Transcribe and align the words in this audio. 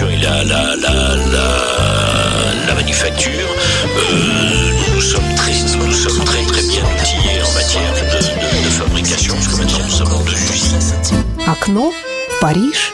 fabrication 0.00 0.08
et 0.08 0.16
la, 0.16 0.44
la, 0.44 0.76
la, 0.76 1.16
la, 1.34 1.46
la 2.66 2.74
manufacture, 2.74 3.48
euh, 3.96 4.94
nous 4.94 5.00
sommes 5.00 5.34
très, 5.36 5.52
nous 5.52 5.92
sommes 5.92 6.24
très 6.24 6.42
très 6.44 6.62
bien 6.62 6.82
outillés 6.84 7.42
en 7.42 7.52
matière 7.52 7.92
de, 7.92 8.04
de, 8.16 8.64
de 8.64 8.70
fabrication, 8.70 9.34
parce 9.34 9.48
que 9.48 9.56
maintenant 9.60 9.84
nous 9.84 9.90
sommes 9.90 10.12
en 10.12 10.24
deux 10.24 10.32
usines. 10.32 10.80
Окно 11.46 11.92
в 12.28 12.40
Париж. 12.40 12.92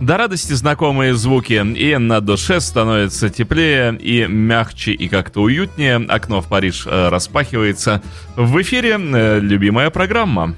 До 0.00 0.18
радости 0.18 0.52
знакомые 0.52 1.14
звуки, 1.14 1.54
и 1.54 1.96
на 1.96 2.20
душе 2.20 2.60
становится 2.60 3.28
теплее 3.30 3.96
и 3.98 4.26
мягче, 4.26 4.92
и 4.92 5.08
как-то 5.08 5.40
уютнее. 5.42 5.96
Окно 6.08 6.42
в 6.42 6.46
Париж 6.46 6.86
э, 6.86 7.08
распахивается. 7.08 8.02
В 8.36 8.60
эфире 8.62 8.98
э, 8.98 9.40
любимая 9.40 9.90
программа. 9.90 10.54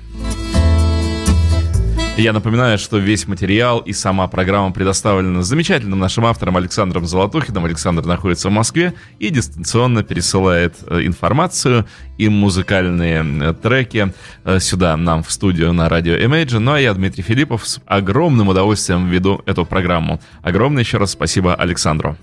Я 2.19 2.33
напоминаю, 2.33 2.79
что 2.79 2.99
весь 2.99 3.29
материал 3.29 3.79
и 3.79 3.93
сама 3.93 4.27
программа 4.27 4.73
предоставлена 4.73 5.45
замечательным 5.45 6.01
нашим 6.01 6.27
автором 6.27 6.57
Александром 6.57 7.07
Золотухиным. 7.07 7.65
Александр 7.65 8.05
находится 8.05 8.49
в 8.49 8.53
Москве 8.53 8.95
и 9.21 9.31
дистанционно 9.31 10.03
пересылает 10.03 10.75
э, 10.89 11.07
информацию 11.07 11.87
и 12.19 12.29
музыкальные 12.29 13.25
э, 13.41 13.55
треки 13.55 14.13
э, 14.43 14.59
сюда, 14.59 14.97
нам 14.97 15.23
в 15.23 15.31
студию 15.31 15.73
на 15.73 15.89
радио 15.89 16.15
Imagine. 16.15 16.59
Ну 16.59 16.73
а 16.73 16.81
я, 16.81 16.93
Дмитрий 16.93 17.23
Филиппов, 17.23 17.65
с 17.65 17.81
огромным 17.87 18.49
удовольствием 18.49 19.09
веду 19.09 19.41
эту 19.47 19.65
программу. 19.65 20.21
Огромное 20.43 20.83
еще 20.83 20.99
раз 20.99 21.13
спасибо 21.13 21.55
Александру. 21.55 22.17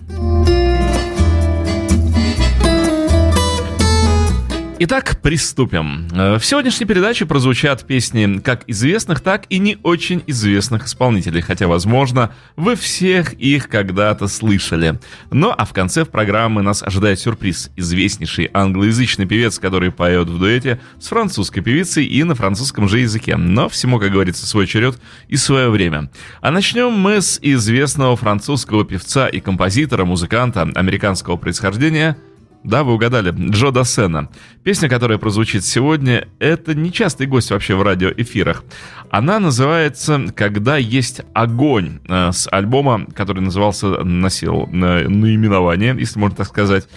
Итак, 4.77 5.21
приступим. 5.21 6.09
Э, 6.11 6.37
В 6.37 6.43
сегодняшней 6.45 6.85
передаче 6.85 7.25
прозвучат 7.25 7.85
песни 7.85 8.39
как 8.39 8.63
известных, 8.67 9.21
так 9.21 9.45
и 9.47 9.57
не 9.57 9.77
очень 9.83 10.21
известных 10.27 10.87
исполнителей, 10.87 11.39
хотя, 11.41 11.69
возможно, 11.69 12.33
вы 12.57 12.75
всех 12.75 13.31
их 13.35 13.69
когда-то 13.69 14.27
слышали. 14.27 14.99
Ну 15.31 15.53
а 15.57 15.63
в 15.63 15.71
конце 15.71 16.03
программы 16.03 16.61
нас 16.61 16.83
ожидает 16.83 17.21
сюрприз. 17.21 17.71
Известнейший 17.77 18.49
англоязычный 18.53 19.25
певец, 19.25 19.59
который 19.59 19.91
поет 19.91 20.27
в 20.27 20.37
дуэте 20.39 20.81
с 20.99 21.07
французской 21.07 21.61
певицей 21.61 22.05
и 22.05 22.21
на 22.25 22.35
французском 22.35 22.89
же 22.89 22.99
языке. 22.99 23.37
Но 23.37 23.69
всему, 23.69 23.97
как 23.97 24.11
говорится, 24.11 24.45
свой 24.45 24.67
черед 24.67 24.99
и 25.29 25.37
свое 25.37 25.69
время. 25.69 26.11
А 26.41 26.51
начнем 26.51 26.91
мы 26.91 27.21
с 27.21 27.39
известного 27.41 28.17
французского 28.17 28.83
певца 28.83 29.29
и 29.29 29.39
композитора, 29.39 30.03
музыканта 30.03 30.63
американского 30.75 31.37
происхождения– 31.37 32.17
да, 32.65 32.83
вы 32.83 32.93
угадали. 32.93 33.31
Джо 33.51 33.69
Дассена. 33.69 34.29
Песня, 34.63 34.89
которая 34.89 35.19
прозвучит 35.19 35.63
сегодня, 35.63 36.27
это 36.39 36.73
нечастый 36.73 37.27
гость 37.27 37.51
вообще 37.51 37.75
в 37.75 37.83
радиоэфирах. 37.83 38.63
Она 39.11 39.39
называется 39.39 40.25
«Когда 40.35 40.77
есть 40.77 41.21
огонь» 41.33 41.99
э, 42.07 42.31
с 42.31 42.47
альбома, 42.51 43.05
который 43.13 43.41
назывался, 43.41 44.03
носил 44.03 44.63
э, 44.63 45.07
наименование, 45.07 45.95
если 45.97 46.17
можно 46.17 46.37
так 46.37 46.47
сказать, 46.47 46.87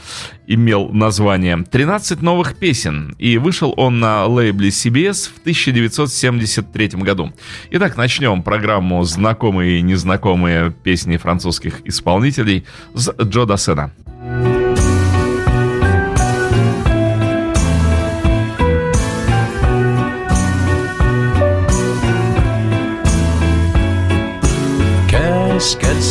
имел 0.46 0.88
название 0.88 1.56
«13 1.58 2.24
новых 2.24 2.56
песен». 2.56 3.14
И 3.18 3.36
вышел 3.36 3.74
он 3.76 4.00
на 4.00 4.24
лейбле 4.24 4.70
CBS 4.70 5.28
в 5.28 5.40
1973 5.40 6.88
году. 6.94 7.34
Итак, 7.72 7.98
начнем 7.98 8.42
программу 8.42 9.04
«Знакомые 9.04 9.80
и 9.80 9.82
незнакомые 9.82 10.70
песни 10.70 11.18
французских 11.18 11.82
исполнителей» 11.84 12.64
с 12.94 13.10
Джо 13.20 13.44
Дассена. 13.44 13.92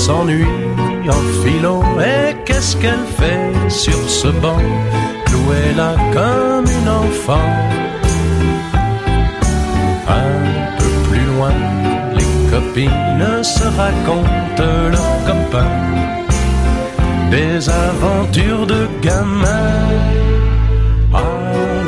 S'ennuie. 0.07 0.55
En 1.17 1.23
philo 1.41 1.81
et 2.01 2.35
qu'est-ce 2.45 2.75
qu'elle 2.81 3.07
fait 3.19 3.51
sur 3.69 4.01
ce 4.19 4.29
banc? 4.43 4.63
Clouée 5.25 5.71
là 5.81 5.91
comme 6.15 6.67
une 6.79 6.89
enfant. 7.05 7.49
Un 10.23 10.37
peu 10.79 10.91
plus 11.07 11.25
loin, 11.31 11.55
les 12.19 12.33
copines 12.51 13.43
se 13.43 13.67
racontent 13.81 14.73
leurs 14.95 15.19
copains 15.29 15.77
Des 17.31 17.69
aventures 17.69 18.65
de 18.73 18.81
gamins. 19.01 19.87
À 21.13 21.29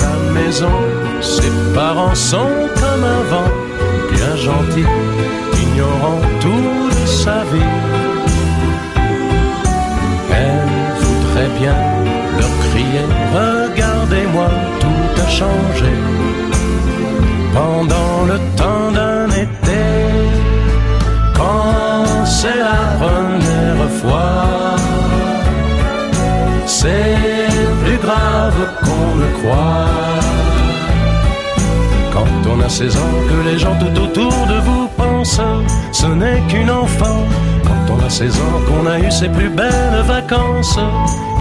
la 0.04 0.16
maison, 0.36 0.78
ses 1.22 1.52
parents 1.76 2.16
sont 2.16 2.56
comme 2.82 3.04
un 3.18 3.24
vent 3.32 3.52
Bien 4.14 4.36
gentils, 4.48 4.94
ignorant 5.64 6.22
tout 6.42 6.89
Elle 10.32 10.70
voudrait 11.02 11.54
bien 11.60 11.76
leur 12.38 12.54
crier 12.70 13.06
Regardez-moi, 13.34 14.48
tout 14.80 15.22
a 15.22 15.28
changé. 15.28 15.94
Pendant 17.54 18.26
le 18.32 18.38
temps 18.56 18.92
d'un 18.92 19.28
été 19.30 19.82
Quand 21.34 22.26
c'est 22.26 22.60
la 22.60 22.82
première 23.00 23.90
fois 24.00 24.76
C'est 26.66 27.48
plus 27.84 27.98
grave 27.98 28.60
qu'on 28.84 29.16
ne 29.22 29.28
croit 29.40 30.49
quand 32.50 32.56
on 32.56 32.62
a 32.62 32.70
16 32.70 32.96
ans, 32.98 33.00
que 33.28 33.50
les 33.50 33.60
gens 33.60 33.76
tout 33.76 34.02
autour 34.02 34.32
de 34.48 34.60
vous 34.62 34.88
pensent, 34.98 35.42
ce 35.92 36.08
n'est 36.08 36.42
qu'une 36.48 36.72
enfant. 36.72 37.26
Quand 37.64 37.94
on 37.94 38.06
a 38.06 38.10
16 38.10 38.36
ans, 38.38 38.62
qu'on 38.68 38.86
a 38.88 39.00
eu 39.00 39.12
ses 39.12 39.30
plus 39.30 39.50
belles 39.50 40.04
vacances 40.08 40.80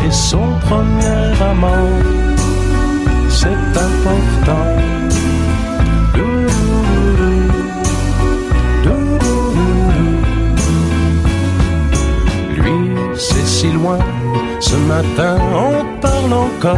et 0.07 0.11
son 0.11 0.47
premier 0.69 1.33
amant, 1.41 1.89
c'est 3.29 3.49
important. 3.89 4.67
Lui, 12.57 12.95
c'est 13.15 13.47
si 13.47 13.71
loin. 13.73 13.99
Ce 14.61 14.77
matin, 14.77 15.37
on 15.55 16.01
parle 16.01 16.33
encore 16.33 16.77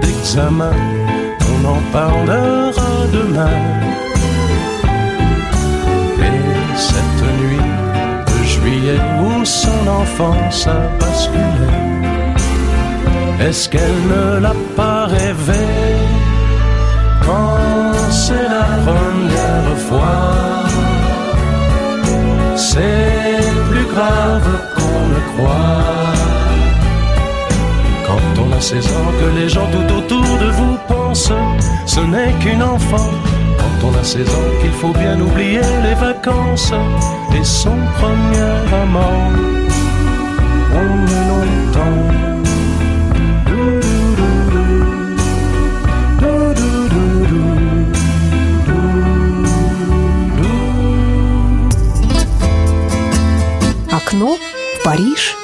d'examen. 0.00 0.72
On 1.50 1.68
en 1.68 1.80
parlera 1.92 2.77
demain. 3.12 3.58
Et 6.28 6.76
cette 6.76 7.22
nuit 7.40 7.70
de 8.30 8.38
juillet 8.44 9.00
où 9.22 9.44
son 9.44 9.80
enfance 10.00 10.66
a 10.66 10.80
basculé, 10.98 11.72
est-ce 13.40 13.68
qu'elle 13.68 14.00
ne 14.14 14.40
l'a 14.40 14.56
pas 14.76 15.06
rêvé 15.06 15.66
quand 17.24 17.92
c'est 18.10 18.48
la 18.56 18.68
première 18.88 19.78
fois? 19.88 20.28
C'est 22.56 23.40
plus 23.70 23.86
grave 23.94 24.48
qu'on 24.74 25.00
ne 25.14 25.20
croit 25.30 26.07
Quand 28.57 28.57
on 28.57 28.57
a 28.57 28.61
16 28.61 28.87
ans, 28.87 29.11
que 29.19 29.39
les 29.39 29.49
gens 29.49 29.67
tout 29.71 29.93
autour 29.93 30.37
de 30.39 30.49
vous 30.51 30.77
pensent, 30.87 31.31
ce 31.85 31.99
n'est 31.99 32.33
qu'une 32.39 32.63
enfant. 32.63 33.11
Quand 33.57 33.89
on 33.89 33.93
a 33.95 34.03
16 34.03 34.27
ans, 34.29 34.61
qu'il 34.61 34.71
faut 34.71 34.93
bien 34.93 35.19
oublier 35.19 35.61
les 35.83 35.93
vacances 35.93 36.73
et 37.35 37.43
son 37.43 37.77
premier 37.99 38.53
amant. 38.81 39.31
On 40.73 41.07
est 41.07 41.27
longtemps. 41.29 42.23
Окно 53.95 54.37
в 54.79 54.83
Париж. 54.83 55.35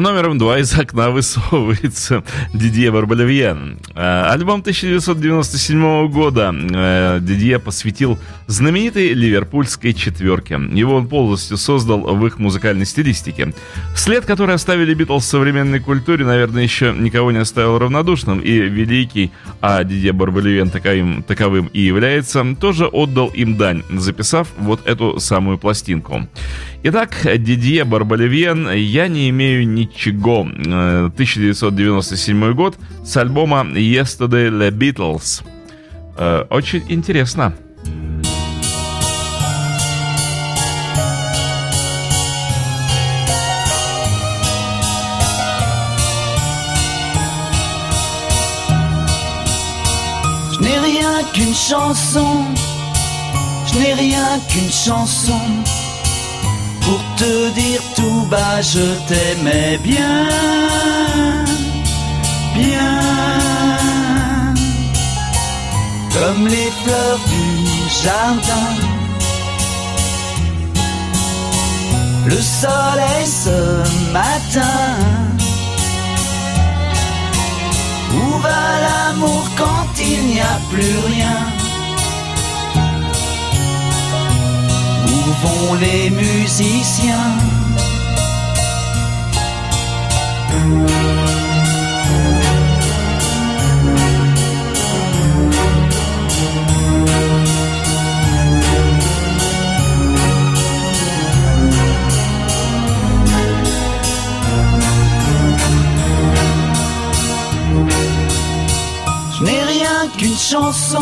Номером 0.00 0.38
два 0.38 0.58
из 0.58 0.76
окна 0.76 1.10
высовывается 1.10 2.24
Дидье 2.52 2.90
Барбалевьен. 2.90 3.78
Э, 3.94 4.24
Альбом 4.30 4.60
1997 4.60 6.08
года 6.08 6.52
э, 6.52 7.18
Дидье 7.20 7.60
посвятил 7.60 8.18
знаменитой 8.48 9.10
ливерпульской 9.10 9.92
четверке. 9.94 10.54
Его 10.72 10.96
он 10.96 11.06
полностью 11.06 11.56
создал 11.56 12.00
в 12.00 12.26
их 12.26 12.40
музыкальной 12.40 12.86
стилистике. 12.86 13.54
След, 13.94 14.26
который 14.26 14.56
оставили 14.56 14.94
Битлз 14.94 15.24
в 15.24 15.28
современной 15.28 15.78
культуре, 15.78 16.24
наверное, 16.24 16.64
еще 16.64 16.92
никого 16.92 17.30
не 17.30 17.38
оставил 17.38 17.78
равнодушным, 17.78 18.40
и 18.40 18.50
великий, 18.50 19.30
а 19.60 19.84
Дидье 19.84 20.12
Барбалевьен 20.12 20.70
таковым, 20.70 21.22
таковым 21.22 21.66
и 21.72 21.80
является, 21.80 22.44
тоже 22.60 22.86
отдал 22.86 23.28
им 23.28 23.56
дань, 23.56 23.84
записав 23.90 24.48
вот 24.58 24.84
эту 24.86 25.20
самую 25.20 25.56
пластинку. 25.56 26.28
Итак, 26.86 27.26
Дидье 27.38 27.84
Барбалевен 27.84 28.70
«Я 28.72 29.08
не 29.08 29.30
имею 29.30 29.66
ничего». 29.66 30.42
1997 30.42 32.52
год 32.52 32.76
с 33.02 33.16
альбома 33.16 33.66
«Yesterday 33.72 34.50
the 34.50 34.70
Beatles». 34.70 35.42
Очень 36.50 36.84
интересно. 36.90 37.54
Je 50.52 50.58
n'ai 50.60 50.78
rien 50.78 51.22
qu'une 51.32 51.54
chanson, 51.54 52.44
je 53.68 53.78
n'ai 53.78 53.94
rien 53.94 54.38
qu'une 54.50 54.70
chanson. 54.70 55.40
Pour 56.84 57.00
te 57.16 57.50
dire 57.54 57.82
tout 57.96 58.26
bas, 58.30 58.60
je 58.60 58.86
t'aimais 59.08 59.78
bien, 59.82 60.28
bien, 62.54 63.00
comme 66.12 66.46
les 66.46 66.70
fleurs 66.82 67.20
du 67.34 67.46
jardin. 68.02 68.68
Le 72.26 72.40
soleil 72.40 73.26
ce 73.26 73.58
matin. 74.12 74.96
Où 78.16 78.38
va 78.38 78.64
l'amour 78.84 79.44
quand 79.58 79.88
il 80.00 80.26
n'y 80.26 80.40
a 80.40 80.56
plus 80.70 80.98
rien? 81.12 81.53
Les 85.80 86.08
musiciens. 86.08 87.14
Je 109.32 109.44
n'ai 109.44 109.62
rien 109.64 110.08
qu'une 110.16 110.36
chanson, 110.36 110.98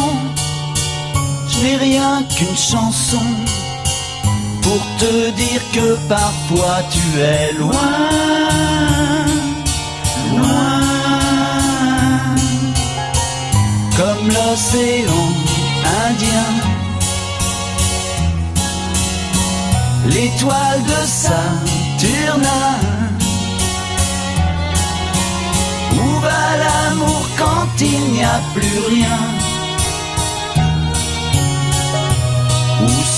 je 1.49 1.61
n'ai 1.61 1.77
rien 1.77 2.23
qu'une 2.35 2.57
chanson 2.57 3.21
pour 4.63 4.81
te 4.99 5.31
dire 5.31 5.63
que 5.73 5.97
parfois 6.09 6.79
tu 6.91 7.21
es 7.21 7.53
loin, 7.59 7.99
loin, 10.37 10.81
comme 13.97 14.29
l'océan 14.29 15.53
Indien. 15.85 16.53
L'étoile 20.07 20.83
de 20.83 21.07
Saturnin. 21.07 22.79
Où 25.93 26.21
va 26.21 26.45
l'amour 26.63 27.29
quand 27.39 27.69
il 27.81 28.13
n'y 28.13 28.25
a 28.25 28.41
plus 28.55 28.79
rien? 28.95 29.42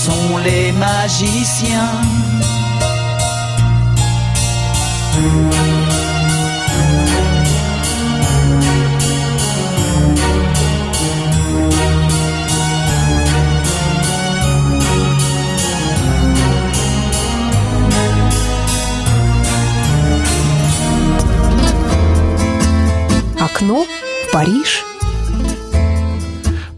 Sont 0.05 0.37
les 0.37 0.71
magiciens 0.71 2.24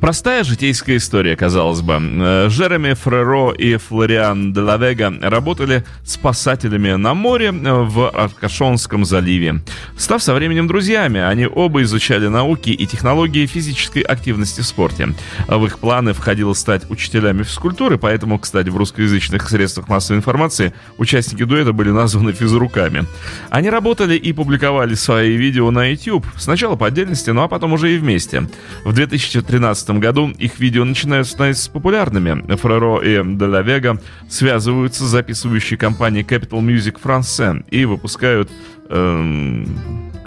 Простая 0.07 0.45
житейская 0.45 0.95
история, 0.95 1.35
казалось 1.35 1.81
бы. 1.81 1.99
Э, 1.99 2.47
Жереми 2.49 2.93
Фреро 2.93 3.51
и 3.51 3.75
Флориан 3.75 4.53
Делавега 4.53 5.13
работали 5.21 5.83
спасателями 6.05 6.93
на 6.93 7.13
море 7.13 7.47
э, 7.47 7.51
в 7.51 8.09
Аркашонском 8.11 9.03
заливе. 9.03 9.59
Став 9.97 10.23
со 10.23 10.33
временем 10.33 10.65
друзьями, 10.65 11.19
они 11.19 11.45
оба 11.45 11.81
изучали 11.81 12.27
науки 12.27 12.69
и 12.69 12.85
технологии 12.85 13.45
физической 13.47 13.99
активности 13.99 14.61
в 14.61 14.65
спорте. 14.65 15.09
В 15.49 15.65
их 15.65 15.77
планы 15.77 16.13
входило 16.13 16.53
стать 16.53 16.89
учителями 16.89 17.43
физкультуры, 17.43 17.97
поэтому, 17.97 18.39
кстати, 18.39 18.69
в 18.69 18.77
русскоязычных 18.77 19.49
средствах 19.49 19.89
массовой 19.89 20.19
информации 20.19 20.73
участники 20.97 21.43
дуэта 21.43 21.73
были 21.73 21.89
названы 21.89 22.31
физруками. 22.31 23.03
Они 23.49 23.69
работали 23.69 24.15
и 24.15 24.31
публиковали 24.31 24.93
свои 24.93 25.35
видео 25.35 25.69
на 25.69 25.83
YouTube. 25.91 26.25
Сначала 26.37 26.77
по 26.77 26.87
отдельности, 26.87 27.31
ну 27.31 27.41
а 27.41 27.49
потом 27.49 27.73
уже 27.73 27.93
и 27.93 27.97
вместе. 27.97 28.47
В 28.85 28.93
2013 28.93 29.96
году 29.99 30.29
их 30.37 30.59
видео 30.59 30.85
начинают 30.85 31.27
становиться 31.27 31.71
популярными. 31.71 32.55
Фреро 32.55 32.99
и 32.99 33.21
Деля 33.23 33.61
Вега 33.61 33.99
связываются 34.29 35.03
с 35.05 35.07
записывающей 35.07 35.77
компанией 35.77 36.23
Capital 36.23 36.61
Music 36.61 36.97
France 37.01 37.65
и 37.69 37.85
выпускают 37.85 38.49
эм, 38.89 39.65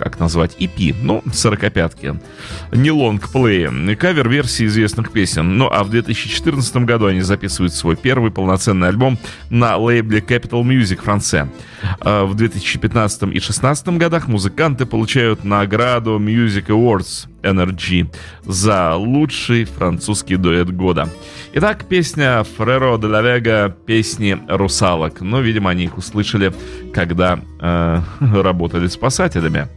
как 0.01 0.19
назвать, 0.19 0.57
EP, 0.59 0.97
ну, 1.03 1.23
сорокопятки, 1.31 2.19
не 2.73 2.91
лонгплеи, 2.91 3.95
кавер-версии 3.95 4.65
известных 4.65 5.13
песен. 5.13 5.59
Ну, 5.59 5.69
а 5.71 5.85
в 5.85 5.91
2014 5.91 6.77
году 6.79 7.07
они 7.07 7.21
записывают 7.21 7.75
свой 7.75 7.97
первый 7.97 8.31
полноценный 8.31 8.89
альбом 8.89 9.19
на 9.51 9.77
лейбле 9.77 10.21
Capital 10.21 10.63
Music 10.63 11.05
France. 11.05 11.51
А 12.01 12.25
в 12.25 12.35
2015 12.35 13.23
и 13.25 13.27
2016 13.27 13.89
годах 13.99 14.27
музыканты 14.27 14.87
получают 14.87 15.45
награду 15.45 16.19
Music 16.19 16.69
Awards 16.69 17.29
Energy 17.43 18.07
за 18.45 18.95
лучший 18.95 19.65
французский 19.65 20.37
дуэт 20.37 20.71
года. 20.71 21.09
Итак, 21.55 21.85
песня 21.89 22.45
Фреро 22.57 22.99
де 22.99 23.07
ла 23.07 23.23
Вега, 23.23 23.75
песни 23.87 24.39
русалок. 24.49 25.21
Ну, 25.21 25.41
видимо, 25.41 25.71
они 25.71 25.85
их 25.85 25.99
услышали, 25.99 26.53
когда 26.95 27.41
э, 27.61 28.01
работали 28.21 28.87
спасателями. 28.89 29.69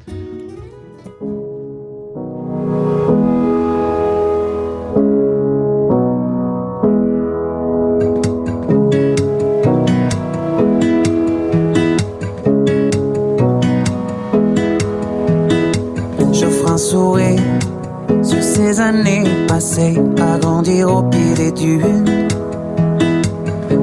Ces 18.74 18.82
années 18.82 19.24
passées 19.48 19.96
à 20.20 20.38
grandir 20.40 20.92
au 20.92 21.04
pied 21.04 21.34
des 21.36 21.52
dunes. 21.52 22.28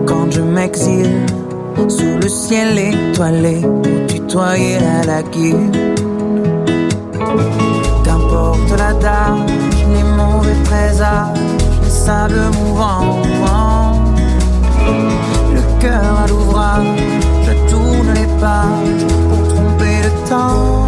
Quand 0.07 0.31
je 0.31 0.41
m'exile 0.41 1.27
sous 1.89 2.19
le 2.21 2.29
ciel 2.29 2.79
étoilé 2.79 3.61
pour 3.61 4.07
tutoyer 4.09 4.79
la 4.81 5.03
lagune. 5.07 5.71
Qu'importe 8.05 8.71
l'adage, 8.79 9.51
les 9.95 10.07
mauvais 10.21 10.59
présages, 10.65 11.39
les 11.85 11.91
sables 11.91 12.51
mouvants. 12.59 13.23
Le 15.55 15.81
cœur 15.81 16.21
à 16.25 16.27
l'ouvrage, 16.29 16.87
je 17.47 17.53
tourne 17.71 18.13
les 18.15 18.29
pages 18.41 19.07
pour 19.29 19.49
tromper 19.49 19.97
le 20.05 20.29
temps. 20.29 20.80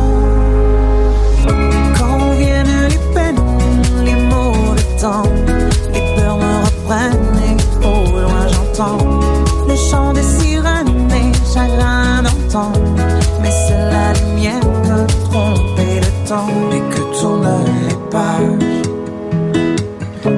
Le 9.69 9.77
chant 9.77 10.13
des 10.13 10.23
sirènes 10.23 11.09
et 11.11 11.33
chagrin 11.53 12.23
d'antan. 12.23 12.73
Mais 13.41 13.51
c'est 13.51 13.85
la 13.97 14.13
lumière 14.21 14.61
que 14.61 15.13
tromper 15.31 16.01
le 16.01 16.29
temps 16.29 16.49
et 16.73 16.95
que 16.95 17.21
tournent 17.21 17.65
les 17.89 17.97
pages 18.11 18.83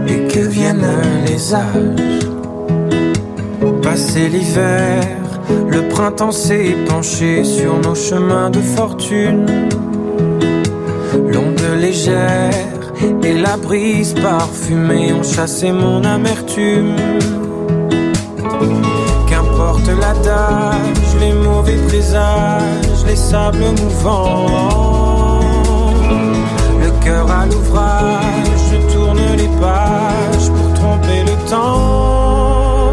et 0.09 0.33
que 0.33 0.41
viennent 0.41 0.87
les 1.27 1.55
âges. 1.55 2.27
Passé 3.83 4.29
l'hiver, 4.29 5.03
le 5.69 5.89
printemps 5.89 6.33
s'est 6.33 6.77
penché 6.89 7.45
sur 7.45 7.79
nos 7.79 7.95
chemins 7.95 8.51
de 8.51 8.61
fortune. 8.61 9.47
L'onde 11.33 11.79
légère 11.79 12.53
et 13.23 13.35
la 13.35 13.57
brise 13.57 14.15
parfumée 14.15 15.13
ont 15.13 15.23
chassé 15.23 15.73
mon 15.73 16.03
amertume. 16.05 16.97
Qu'importe 19.29 19.89
l'adage, 19.89 21.11
les 21.21 21.33
mauvais 21.33 21.77
présages, 21.89 23.05
les 23.07 23.17
sables 23.17 23.65
mouvants. 23.81 25.41
Le 26.83 26.91
cœur 27.05 27.31
à 27.31 27.47
l'ouvrage, 27.47 28.61
je 28.71 28.77
tourne 28.93 29.21
les 29.37 29.51
pages 29.61 30.49
pour 30.57 30.73
tromper 30.75 31.23
le 31.23 31.37
temps. 31.51 32.93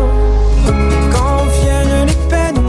Quand 1.14 1.44
viennent 1.62 2.08
les 2.08 2.22
peines, 2.30 2.64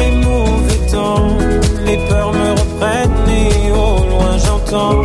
les 0.00 0.12
mauvais 0.26 0.80
temps, 0.90 1.36
les 1.84 1.98
peurs 2.08 2.32
me 2.32 2.50
reprennent 2.52 3.28
et 3.28 3.70
au 3.70 3.96
loin 4.10 4.36
j'entends 4.44 5.03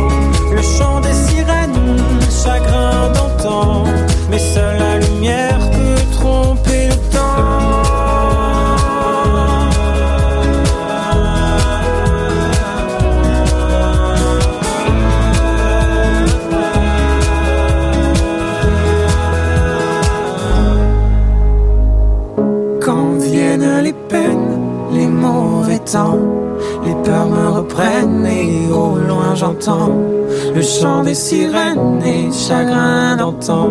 le 30.60 30.66
chant 30.66 31.02
des 31.02 31.14
sirènes 31.14 32.02
et 32.04 32.30
chagrin 32.30 33.16
d'antan. 33.16 33.70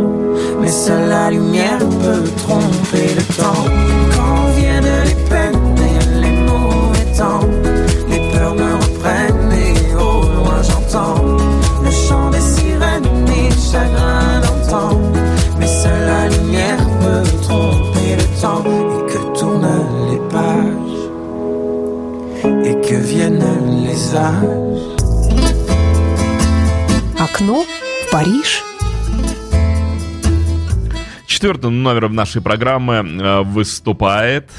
Mais 0.60 0.72
seule 0.72 1.08
la 1.08 1.30
lumière 1.30 1.78
peut 1.78 2.24
tromper 2.36 3.14
le 3.16 3.24
temps. 3.36 4.39
Четвертым 31.60 31.84
номером 31.84 32.16
нашей 32.16 32.42
программы 32.42 32.94
э, 32.96 33.42
выступает 33.42 34.50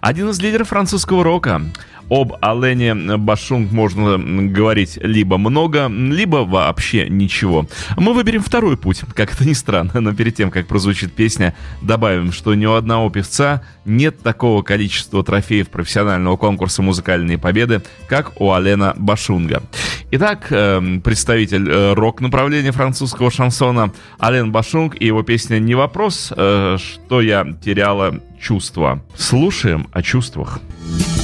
один 0.00 0.30
из 0.30 0.40
лидеров 0.40 0.70
французского 0.70 1.22
рока. 1.22 1.62
Об 2.10 2.34
Алене 2.40 3.16
Башунг 3.16 3.70
можно 3.70 4.18
говорить 4.48 4.98
либо 5.00 5.38
много, 5.38 5.88
либо 5.88 6.38
вообще 6.38 7.08
ничего. 7.08 7.66
Мы 7.96 8.14
выберем 8.14 8.42
второй 8.42 8.76
путь, 8.76 9.02
как 9.14 9.32
это 9.32 9.46
ни 9.46 9.52
странно, 9.52 10.00
но 10.00 10.12
перед 10.12 10.34
тем, 10.34 10.50
как 10.50 10.66
прозвучит 10.66 11.12
песня, 11.12 11.54
добавим, 11.80 12.32
что 12.32 12.54
ни 12.56 12.66
у 12.66 12.72
одного 12.72 13.10
певца 13.10 13.62
нет 13.84 14.20
такого 14.22 14.62
количества 14.62 15.22
трофеев 15.22 15.68
профессионального 15.68 16.36
конкурса 16.36 16.82
«Музыкальные 16.82 17.38
победы», 17.38 17.82
как 18.08 18.40
у 18.40 18.52
Алена 18.52 18.94
Башунга. 18.96 19.62
Итак, 20.10 20.48
эм, 20.50 21.00
представитель 21.02 21.70
э, 21.70 21.92
рок-направления 21.94 22.72
французского 22.72 23.30
шансона 23.30 23.92
Ален 24.20 24.50
Башунг 24.50 24.96
и 25.00 25.06
его 25.06 25.22
песня 25.22 25.60
«Не 25.60 25.76
вопрос, 25.76 26.32
э, 26.36 26.76
что 26.76 27.20
я 27.20 27.46
теряла 27.64 28.20
чувства». 28.40 29.00
Слушаем 29.16 29.86
о 29.92 30.02
чувствах. 30.02 30.58
Nerveusement 30.82 31.19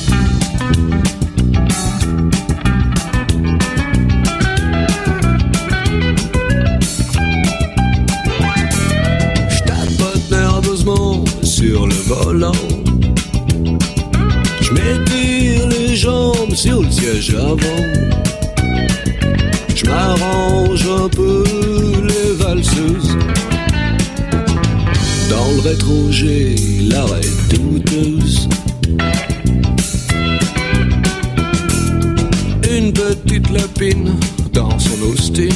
sur 11.56 11.86
le 11.86 11.94
volant. 11.94 12.52
Je 14.60 14.72
m'étire 14.72 15.66
les 15.68 15.96
jambes 15.96 16.54
sur 16.54 16.82
le 16.82 16.90
siège 16.90 17.34
avant. 17.34 17.82
Je 19.74 19.86
m'arrange 19.86 20.86
un 20.86 21.08
peu 21.08 21.44
les 22.02 22.34
valseuses. 22.34 23.16
Dans 25.30 25.50
le 25.56 25.60
rétro, 25.68 26.10
j'ai 26.10 26.56
l'arrêt 26.90 27.20
douteuse. 27.48 28.48
Dans 34.52 34.78
son 34.78 35.00
Austin 35.12 35.48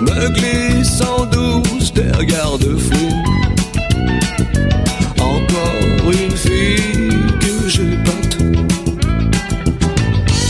me 0.00 0.28
glisse 0.30 1.00
en 1.00 1.26
douce 1.26 1.92
des 1.92 2.10
regards 2.12 2.58
de 2.58 2.76
fou. 2.76 3.08
Encore 5.18 6.12
une 6.12 6.36
fille 6.36 7.08
que 7.40 7.68
j'épate. 7.68 8.38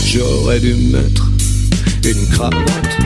J'aurais 0.05 0.59
dû 0.59 0.73
mettre 0.75 1.29
une 2.05 2.27
cravate. 2.29 2.97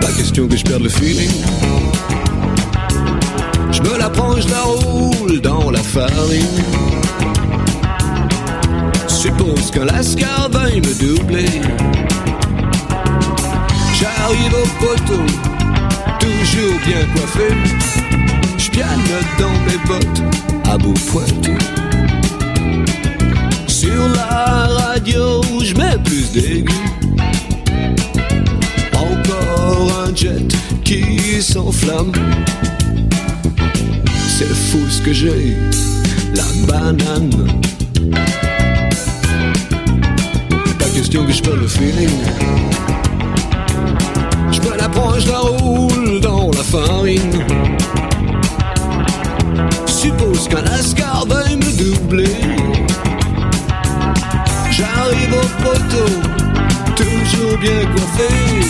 Pas 0.00 0.12
question 0.16 0.46
que 0.46 0.56
je 0.56 0.64
perde 0.64 0.82
le 0.82 0.88
feeling. 0.88 1.30
Je 3.72 3.82
me 3.82 3.98
la 3.98 4.10
prends, 4.10 4.40
je 4.40 4.48
la 4.48 4.62
roule 4.62 5.40
dans 5.40 5.70
la 5.70 5.82
farine. 5.82 7.03
Suppose 9.24 9.70
qu'un 9.70 9.86
lascar 9.86 10.50
veuille 10.50 10.82
me 10.82 10.94
doubler. 11.00 11.48
J'arrive 13.98 14.52
au 14.52 14.84
poteau, 14.84 15.22
toujours 16.20 16.78
bien 16.84 17.06
coiffé. 17.14 17.54
Je 18.58 18.70
pianote 18.70 19.32
dans 19.38 19.58
mes 19.64 19.78
bottes, 19.86 20.22
à 20.70 20.76
bout 20.76 20.92
pointu. 21.10 21.56
Sur 23.66 24.08
la 24.10 24.66
radio, 24.66 25.40
je 25.62 25.74
mets 25.74 25.96
plus 26.04 26.30
d'aigus. 26.30 26.74
Encore 28.92 30.04
un 30.06 30.14
jet 30.14 30.54
qui 30.84 31.40
s'enflamme. 31.40 32.12
C'est 34.28 34.54
fou 34.54 34.80
ce 34.90 35.00
que 35.00 35.14
j'ai, 35.14 35.56
la 36.34 36.66
banane. 36.66 37.30
Perds 41.14 41.56
le 41.56 41.68
feeling. 41.68 42.24
Je 44.50 44.60
me 44.60 44.76
la 44.76 44.88
prends, 44.88 45.16
je 45.20 45.28
la 45.28 45.38
roule 45.38 46.20
dans 46.20 46.50
la 46.50 46.64
farine. 46.64 47.38
Suppose 49.86 50.48
qu'un 50.48 50.62
lascar 50.62 51.24
veuille 51.28 51.56
me 51.56 51.70
doubler. 51.78 52.36
J'arrive 54.72 55.34
au 55.34 55.62
poteau, 55.62 56.08
toujours 56.96 57.58
bien 57.58 57.86
coiffé. 57.94 58.63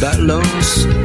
that 0.00 0.18
loss 0.20 1.03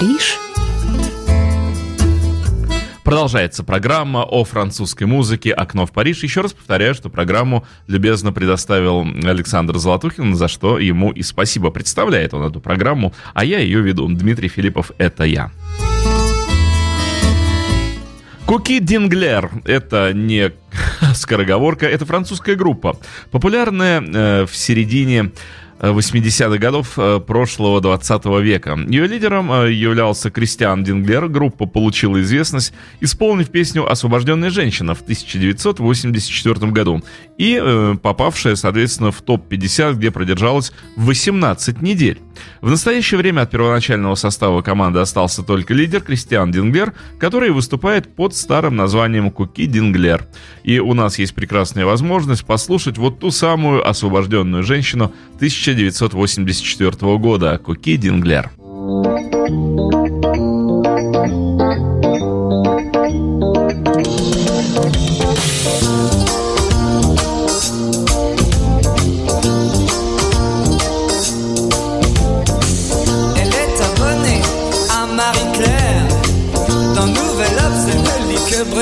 Париж. 0.00 0.38
Продолжается 3.04 3.62
программа 3.64 4.22
о 4.22 4.44
французской 4.44 5.04
музыке 5.04 5.52
«Окно 5.52 5.84
в 5.84 5.92
Париж». 5.92 6.22
Еще 6.22 6.40
раз 6.40 6.54
повторяю, 6.54 6.94
что 6.94 7.10
программу 7.10 7.66
любезно 7.86 8.32
предоставил 8.32 9.02
Александр 9.02 9.76
Золотухин, 9.76 10.36
за 10.36 10.48
что 10.48 10.78
ему 10.78 11.10
и 11.10 11.22
спасибо. 11.22 11.70
Представляет 11.70 12.32
он 12.32 12.44
эту 12.44 12.60
программу, 12.60 13.12
а 13.34 13.44
я 13.44 13.58
ее 13.58 13.82
веду. 13.82 14.08
Дмитрий 14.08 14.48
Филиппов– 14.48 14.90
это 14.98 15.24
я. 15.24 15.50
Куки 18.46 18.80
Динглер– 18.80 19.50
это 19.66 20.14
не 20.14 20.52
скороговорка, 21.14 21.86
это 21.86 22.06
французская 22.06 22.56
группа, 22.56 22.96
популярная 23.30 24.00
э, 24.00 24.46
в 24.46 24.56
середине 24.56 25.32
80-х 25.80 26.58
годов 26.58 26.98
э, 26.98 27.20
прошлого 27.20 27.80
20 27.80 28.24
века. 28.42 28.78
Ее 28.88 29.06
лидером 29.06 29.50
э, 29.50 29.72
являлся 29.72 30.30
Кристиан 30.30 30.84
Динглер. 30.84 31.28
Группа 31.28 31.66
получила 31.66 32.20
известность, 32.20 32.74
исполнив 33.00 33.50
песню 33.50 33.90
«Освобожденная 33.90 34.50
женщина» 34.50 34.94
в 34.94 35.02
1984 35.02 36.72
году 36.72 37.02
и 37.38 37.58
э, 37.60 37.94
попавшая, 38.02 38.56
соответственно, 38.56 39.10
в 39.10 39.22
топ-50, 39.22 39.94
где 39.94 40.10
продержалась 40.10 40.72
18 40.96 41.80
недель. 41.80 42.20
В 42.60 42.70
настоящее 42.70 43.18
время 43.18 43.42
от 43.42 43.50
первоначального 43.50 44.14
состава 44.14 44.62
команды 44.62 45.00
остался 45.00 45.42
только 45.42 45.74
лидер 45.74 46.00
Кристиан 46.00 46.50
Динглер, 46.50 46.92
который 47.18 47.50
выступает 47.50 48.14
под 48.14 48.34
старым 48.34 48.76
названием 48.76 49.30
Куки 49.30 49.66
Динглер. 49.66 50.26
И 50.62 50.78
у 50.78 50.94
нас 50.94 51.18
есть 51.18 51.34
прекрасная 51.34 51.86
возможность 51.86 52.44
послушать 52.44 52.98
вот 52.98 53.20
ту 53.20 53.30
самую 53.30 53.88
освобожденную 53.88 54.62
женщину 54.62 55.12
1984 55.36 57.18
года 57.18 57.58
Куки 57.58 57.96
Динглер. 57.96 58.50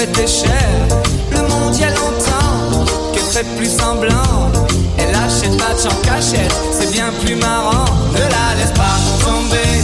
Le 0.01 1.41
monde 1.49 1.77
y 1.77 1.83
a 1.83 1.91
longtemps 1.91 2.85
qu'elle 3.13 3.21
fait 3.25 3.47
plus 3.57 3.69
semblant. 3.69 4.53
Elle 4.97 5.13
achète 5.13 5.59
match 5.59 5.87
en 5.87 6.07
cachette, 6.07 6.55
c'est 6.71 6.93
bien 6.93 7.11
plus 7.25 7.35
marrant. 7.35 7.85
Ne 8.13 8.21
la 8.21 8.55
laisse 8.61 8.71
pas 8.77 8.97
tomber, 9.25 9.83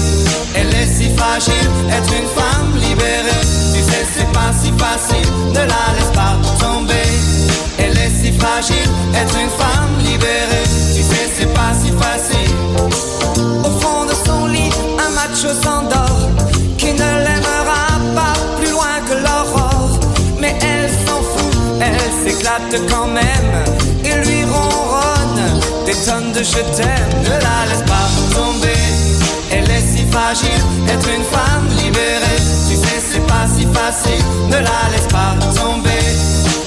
elle 0.54 0.68
est 0.68 0.86
si 0.86 1.12
fragile. 1.16 1.68
Être 1.90 2.12
une 2.12 2.28
femme 2.28 2.76
libérée, 2.76 3.42
je 26.44 26.58
t'aime. 26.76 27.22
Ne 27.22 27.30
la 27.30 27.66
laisse 27.68 27.82
pas 27.86 28.06
tomber, 28.34 28.76
elle 29.50 29.70
est 29.70 29.80
si 29.80 30.04
fragile. 30.10 30.62
Être 30.88 31.08
une 31.08 31.24
femme 31.24 31.66
libérée, 31.82 32.40
tu 32.68 32.76
sais, 32.76 33.00
c'est 33.00 33.26
pas 33.26 33.46
si 33.56 33.66
facile. 33.72 34.24
Ne 34.48 34.56
la 34.56 34.80
laisse 34.92 35.08
pas 35.08 35.34
tomber, 35.54 36.04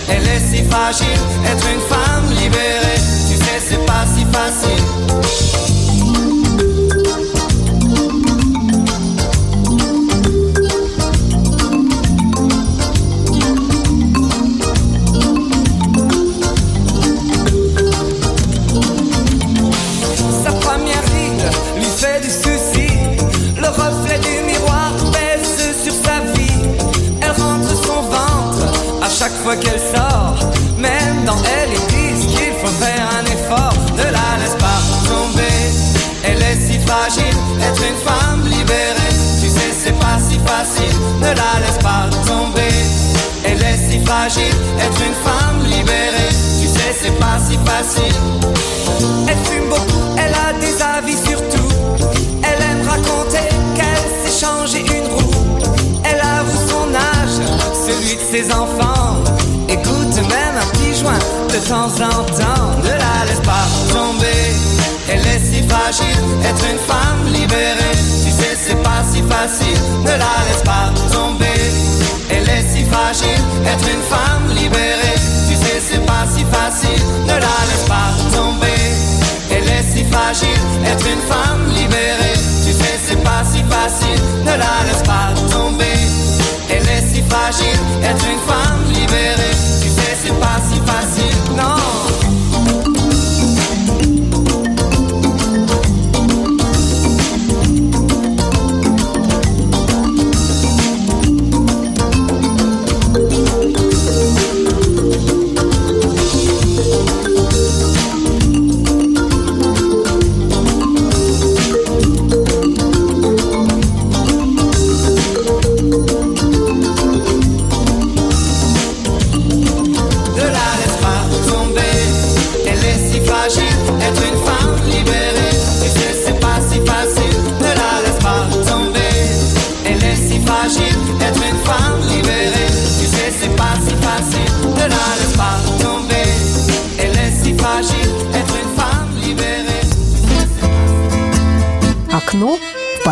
elle 0.09 0.27
est 0.27 0.39
si 0.39 0.63
fragile. 0.63 1.19
Être 1.45 1.67
une 1.67 1.81
femme 1.81 2.29
libérée, 2.41 2.99
tu 3.29 3.35
sais, 3.37 3.59
c'est 3.69 3.85
pas 3.85 4.05
si 4.15 4.25
facile. 4.25 4.96
Être 37.67 37.83
une 37.83 37.97
femme 37.97 38.43
libérée. 38.45 39.13
Tu 39.41 39.49
sais, 39.49 39.71
c'est 39.83 39.99
pas 39.99 40.17
si 40.27 40.39
facile. 40.39 40.95
Ne 41.19 41.27
la 41.27 41.51
laisse 41.61 41.79
pas 41.81 42.05
tomber. 42.25 42.73
Elle 43.43 43.61
est 43.61 43.89
si 43.89 44.05
fragile, 44.05 44.55
être 44.79 45.01
une 45.05 45.17
femme 45.25 45.59
libérée. 45.65 46.31
Tu 46.59 46.67
sais, 46.67 46.95
c'est 47.01 47.19
pas 47.19 47.37
si 47.47 47.57
facile. 47.65 48.15
Elle 49.27 49.37
fume 49.45 49.69
beaucoup, 49.69 50.03
elle 50.17 50.33
a 50.33 50.53
des 50.59 50.81
avis 50.81 51.17
sur 51.17 51.39
tout. 51.49 51.71
Elle 52.43 52.61
aime 52.69 52.87
raconter 52.87 53.47
qu'elle 53.75 54.05
s'est 54.19 54.45
changé 54.45 54.79
une 54.79 55.07
roue. 55.13 55.31
Elle 56.03 56.19
avoue 56.19 56.61
son 56.67 56.93
âge, 56.95 57.37
celui 57.85 58.15
de 58.15 58.25
ses 58.31 58.51
enfants. 58.53 59.17
Écoute 59.69 60.15
même 60.15 60.55
un 60.61 60.67
petit 60.71 60.95
joint 60.99 61.19
de 61.49 61.59
temps 61.67 61.91
en 62.03 62.23
temps. 62.23 62.65
Ne 62.83 62.89
la 62.89 63.25
laisse 63.27 63.41
pas 63.41 63.65
tomber. 63.93 64.56
Elle 65.17 65.27
est 65.27 65.39
si 65.39 65.63
fragile, 65.67 66.19
être 66.45 66.65
une 66.69 66.77
femme 66.77 67.25
libérée. 67.33 67.97
Tu 68.23 68.31
sais, 68.31 68.55
c'est 68.55 68.81
pas 68.83 69.01
si 69.11 69.21
facile. 69.23 69.79
Ne 70.03 70.11
la 70.11 70.33
laisse 70.47 70.61
pas 70.63 70.91
tomber. 71.11 71.59
Elle 72.29 72.47
est 72.47 72.65
si 72.71 72.85
fragile, 72.85 73.41
être 73.65 73.87
une 73.89 74.03
femme 74.03 74.47
libérée. 74.55 75.17
Tu 75.49 75.55
sais, 75.55 75.81
c'est 75.89 76.05
pas 76.05 76.25
si 76.29 76.45
facile. 76.45 77.03
Ne 77.23 77.33
la 77.33 77.57
laisse 77.69 77.87
pas 77.87 78.11
tomber. 78.35 78.83
Elle 79.49 79.67
est 79.67 79.85
si 79.91 80.03
fragile, 80.11 80.61
être 80.85 81.07
une 81.07 81.23
femme 81.31 81.65
libérée. 81.73 82.37
Tu 82.63 82.71
sais, 82.73 82.99
c'est 83.07 83.23
pas 83.23 83.43
si 83.43 83.63
facile. 83.63 84.21
Ne 84.41 84.51
la 84.51 84.75
laisse 84.85 85.03
pas 85.03 85.33
tomber. 85.49 85.97
Elle 86.69 86.87
est 86.95 87.07
si 87.11 87.23
fragile, 87.23 87.79
être 88.03 88.25
une 88.25 88.41
femme 88.45 88.83
libérée. 88.93 89.36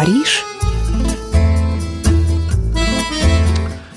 Париж. 0.05 0.43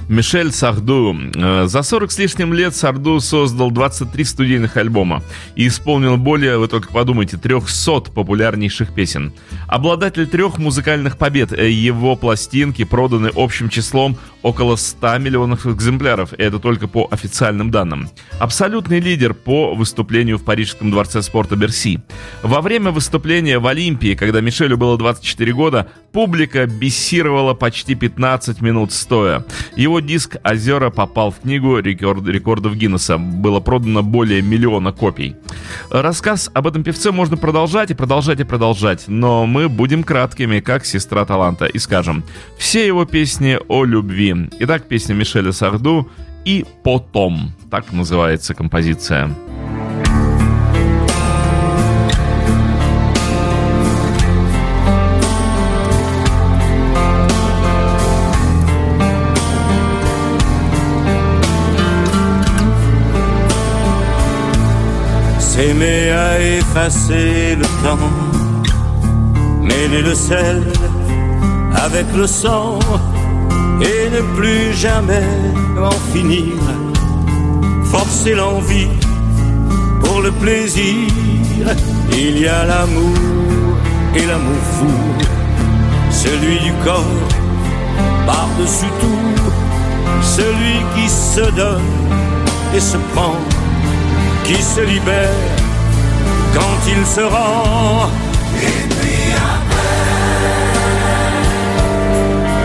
Мишель 0.09 0.53
Сарду. 0.53 1.15
Э, 1.37 1.67
За 1.67 1.83
40 1.83 2.11
с 2.11 2.19
лишним 2.19 2.55
лет 2.55 2.75
Сарду 2.75 3.21
создал 3.21 3.71
23 3.71 4.25
студийных 4.25 4.79
альбома 4.79 5.23
и 5.55 5.69
исполнил 5.69 6.17
более, 6.17 6.57
вы 6.57 6.67
только 6.67 6.91
подумайте, 6.91 7.37
300 7.37 8.11
популярнейших 8.13 8.95
песен. 8.95 9.35
Обладатель 9.67 10.27
трех 10.27 10.57
музыкальных 10.57 11.19
побед, 11.19 11.53
э, 11.53 11.71
его 11.71 12.17
пластинки 12.17 12.85
проданы 12.85 13.31
общим 13.37 13.69
числом 13.69 14.17
около 14.43 14.77
100 14.77 15.19
миллионов 15.19 15.67
экземпляров, 15.67 16.33
и 16.33 16.43
это 16.43 16.59
только 16.59 16.89
по 16.89 17.09
официальным 17.11 17.71
данным. 17.71 18.09
Абсолютный 18.39 19.01
лидер 19.01 19.35
по 19.35 19.75
выступлению 19.75 20.39
в 20.39 20.45
Парижском 20.45 20.91
дворце 20.91 21.23
спорта 21.23 21.57
Берси. 21.57 22.01
Во 22.43 22.61
время 22.61 22.91
выступления 22.91 23.59
в 23.59 23.67
Олимпии, 23.67 24.15
когда 24.15 24.41
Мишелю 24.41 24.77
было 24.77 24.97
24 24.97 25.53
года, 25.53 25.89
публика 26.13 26.67
бессировала 26.67 27.55
почти 27.55 27.95
15 27.95 28.61
минут 28.61 28.93
стоя. 28.93 29.45
Его 29.77 30.01
диск 30.01 30.37
«Озера» 30.45 30.91
попал 30.91 31.31
в 31.31 31.41
книгу 31.41 31.79
рекорд, 31.79 32.27
рекордов 32.27 32.75
Гиннесса. 32.77 33.19
Было 33.19 33.61
продано 33.61 34.03
более 34.03 34.43
миллиона 34.43 34.93
копий. 34.93 35.37
Рассказ 35.91 36.51
об 36.55 36.67
этом 36.67 36.83
певце 36.83 37.13
можно 37.13 37.37
продолжать 37.37 37.91
и 37.91 37.95
продолжать 37.95 38.41
и 38.41 38.45
продолжать, 38.45 39.05
но 39.09 39.47
мы 39.47 39.69
будем 39.69 40.03
краткими, 40.03 40.61
как 40.61 40.87
сестра 40.87 41.25
таланта, 41.25 41.67
и 41.67 41.79
скажем, 41.79 42.25
все 42.57 42.87
его 42.87 43.05
песни 43.05 43.59
о 43.69 43.85
любви. 43.85 44.28
Итак, 44.61 44.85
песня 44.89 45.15
Мишеля 45.15 45.53
Сарду 45.53 46.09
и 46.45 46.65
«Потом». 46.83 47.53
Так 47.71 47.93
называется 47.93 48.55
композиция. 48.55 49.31
S'aimer 65.41 66.11
à 66.13 66.41
effacer 66.41 67.57
le 67.57 67.67
temps, 67.83 67.99
mêler 69.61 70.03
le 70.03 70.15
sel 70.15 70.63
avec 71.75 72.07
le 72.17 72.27
sang 72.27 72.79
et 73.81 74.11
ne 74.11 74.21
plus 74.37 74.73
jamais 74.75 75.27
en 75.81 75.91
finir. 76.13 76.55
Forcer 77.85 78.35
l'envie 78.35 78.89
pour 80.03 80.21
le 80.21 80.31
plaisir, 80.33 81.09
il 82.13 82.39
y 82.39 82.49
a 82.49 82.65
l'amour 82.65 83.17
et 84.15 84.27
l'amour 84.27 84.63
fou, 84.79 84.93
celui 86.11 86.59
du 86.61 86.73
corps 86.85 87.05
par-dessus 88.27 88.93
tout, 89.01 89.43
celui 90.23 90.79
qui 90.95 91.09
se 91.09 91.51
donne 91.53 91.83
et 92.75 92.81
se 92.81 92.97
prend, 93.15 93.37
qui 94.45 94.63
se 94.63 94.81
libère 94.81 95.31
quand 96.55 96.79
il 96.89 97.07
se 97.07 97.21
rend. 97.21 98.11
Et 98.57 98.89
puis 98.99 99.33
après, 99.35 99.99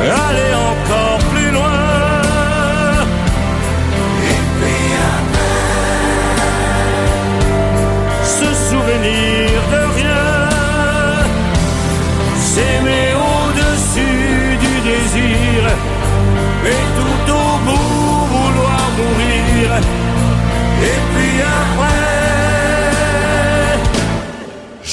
allez 0.10 0.62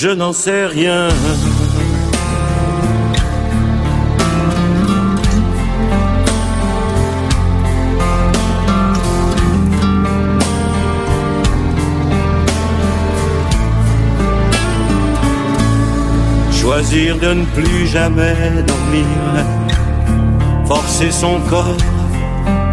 je 0.02 0.08
n'en 0.08 0.32
sais 0.32 0.64
rien. 0.64 1.08
Choisir 16.50 17.18
de 17.18 17.34
ne 17.34 17.44
plus 17.44 17.86
jamais 17.86 18.34
dormir, 18.66 19.04
forcer 20.64 21.10
son 21.10 21.38
corps 21.50 21.76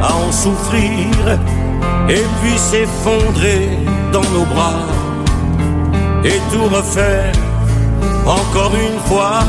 à 0.02 0.16
en 0.16 0.32
souffrir, 0.32 1.12
et 2.08 2.24
puis 2.40 2.58
s'effondrer 2.58 3.68
dans 4.14 4.28
nos 4.34 4.46
bras, 4.46 4.80
et 6.28 6.42
tout 6.52 6.68
refaire 6.76 7.32
encore 8.26 8.74
une 8.76 9.00
fois. 9.10 9.40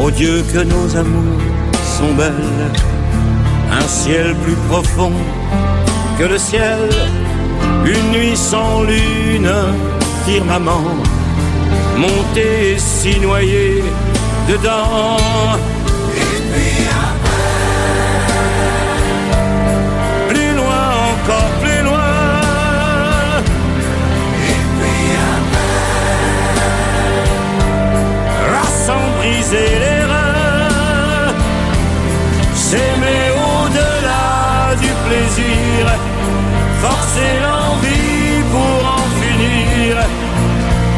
Oh 0.00 0.10
Dieu, 0.10 0.44
que 0.52 0.58
nos 0.58 0.96
amours 0.96 1.42
sont 1.96 2.14
belles, 2.14 2.70
un 3.70 3.86
ciel 3.88 4.36
plus 4.44 4.58
profond 4.68 5.12
que 6.18 6.24
le 6.24 6.38
ciel, 6.38 6.88
une 7.84 8.10
nuit 8.12 8.36
sans 8.36 8.82
lune, 8.82 9.50
firmament 10.26 10.96
monter 11.96 12.72
et 12.72 12.78
s'y 12.78 13.14
dedans. 14.48 15.16
Sans 29.50 29.56
briser 29.56 29.78
les 29.78 30.02
reins, 30.04 31.34
s'aimer 32.54 33.30
au-delà 33.48 34.74
du 34.80 34.90
plaisir, 35.06 35.82
forcer 36.80 37.32
l'envie 37.42 38.42
pour 38.52 38.80
en 38.96 39.04
finir. 39.20 39.92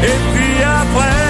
Et 0.03 0.17
puis 0.33 0.57
après, 0.63 1.21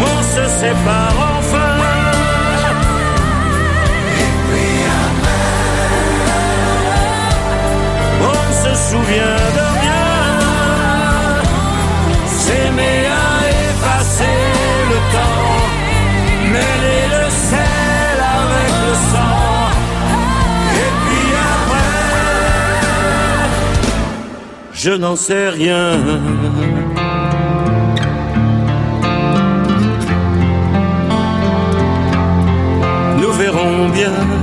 on 0.00 0.18
se 0.22 0.44
sépare 0.60 1.18
enfin. 1.38 1.74
Et 4.20 4.32
puis 4.48 4.76
après, 5.06 5.50
on 8.22 8.42
se 8.62 8.72
souvient 8.90 9.33
je 24.84 24.90
n'en 24.90 25.16
sais 25.16 25.48
rien. 25.48 25.96
Nous 33.18 33.32
verrons 33.32 33.88
bien. 33.88 34.33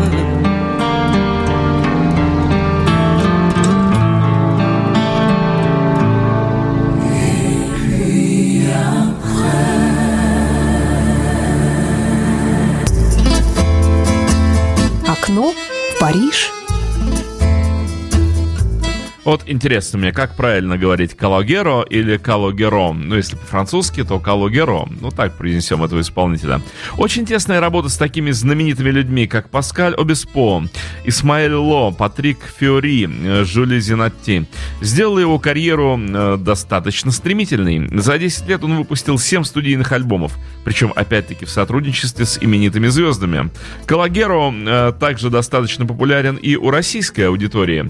Вот 19.31 19.43
интересно 19.45 19.97
мне, 19.97 20.11
как 20.11 20.35
правильно 20.35 20.77
говорить 20.77 21.15
Калогеро 21.15 21.83
или 21.83 22.17
Калогеро? 22.17 22.91
Ну, 22.91 23.15
если 23.15 23.37
по-французски, 23.37 24.03
то 24.03 24.19
Калогеро. 24.19 24.89
Ну, 24.99 25.09
так 25.09 25.37
произнесем 25.37 25.81
этого 25.85 26.01
исполнителя. 26.01 26.61
Очень 26.97 27.25
тесная 27.25 27.61
работа 27.61 27.87
с 27.87 27.95
такими 27.95 28.31
знаменитыми 28.31 28.89
людьми, 28.89 29.27
как 29.27 29.49
Паскаль 29.49 29.95
Обеспо, 29.95 30.63
Исмаэль 31.05 31.53
Ло, 31.53 31.91
Патрик 31.91 32.39
Фиори, 32.59 33.07
э, 33.09 33.45
Жюли 33.45 33.79
Зинатти. 33.79 34.47
Сделала 34.81 35.19
его 35.19 35.39
карьеру 35.39 35.97
э, 35.97 36.35
достаточно 36.37 37.11
стремительной. 37.11 37.87
За 38.01 38.17
10 38.17 38.49
лет 38.49 38.65
он 38.65 38.75
выпустил 38.75 39.17
7 39.17 39.45
студийных 39.45 39.93
альбомов, 39.93 40.37
причем 40.65 40.91
опять-таки 40.93 41.45
в 41.45 41.49
сотрудничестве 41.49 42.25
с 42.25 42.37
именитыми 42.37 42.87
звездами. 42.89 43.49
Калагеро 43.85 44.51
э, 44.51 44.93
также 44.99 45.29
достаточно 45.29 45.85
популярен 45.85 46.35
и 46.35 46.57
у 46.57 46.69
российской 46.69 47.29
аудитории. 47.29 47.89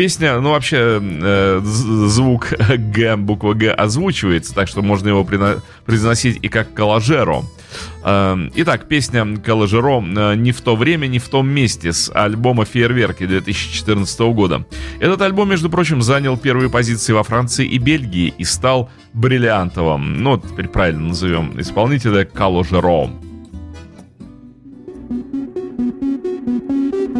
Песня, 0.00 0.40
ну 0.40 0.52
вообще, 0.52 0.98
э, 0.98 1.60
звук 1.62 2.54
Г, 2.94 3.16
буква 3.16 3.52
Г 3.52 3.70
озвучивается, 3.70 4.54
так 4.54 4.66
что 4.66 4.80
можно 4.80 5.08
его 5.08 5.28
произносить 5.84 6.38
и 6.40 6.48
как 6.48 6.72
Калажеро. 6.72 7.42
Эм, 8.02 8.50
итак, 8.54 8.88
песня 8.88 9.36
Калажеро 9.36 10.00
э, 10.00 10.36
«Не 10.36 10.52
в 10.52 10.62
то 10.62 10.74
время, 10.74 11.06
не 11.06 11.18
в 11.18 11.28
том 11.28 11.50
месте» 11.50 11.92
с 11.92 12.10
альбома 12.14 12.64
«Фейерверки» 12.64 13.26
2014 13.26 14.20
года. 14.20 14.64
Этот 15.00 15.20
альбом, 15.20 15.50
между 15.50 15.68
прочим, 15.68 16.00
занял 16.00 16.38
первые 16.38 16.70
позиции 16.70 17.12
во 17.12 17.22
Франции 17.22 17.66
и 17.66 17.76
Бельгии 17.76 18.32
и 18.38 18.44
стал 18.44 18.88
бриллиантовым. 19.12 20.22
Ну, 20.22 20.38
теперь 20.38 20.68
правильно 20.68 21.08
назовем 21.08 21.60
исполнителя 21.60 22.24
Калажеро. 22.24 23.10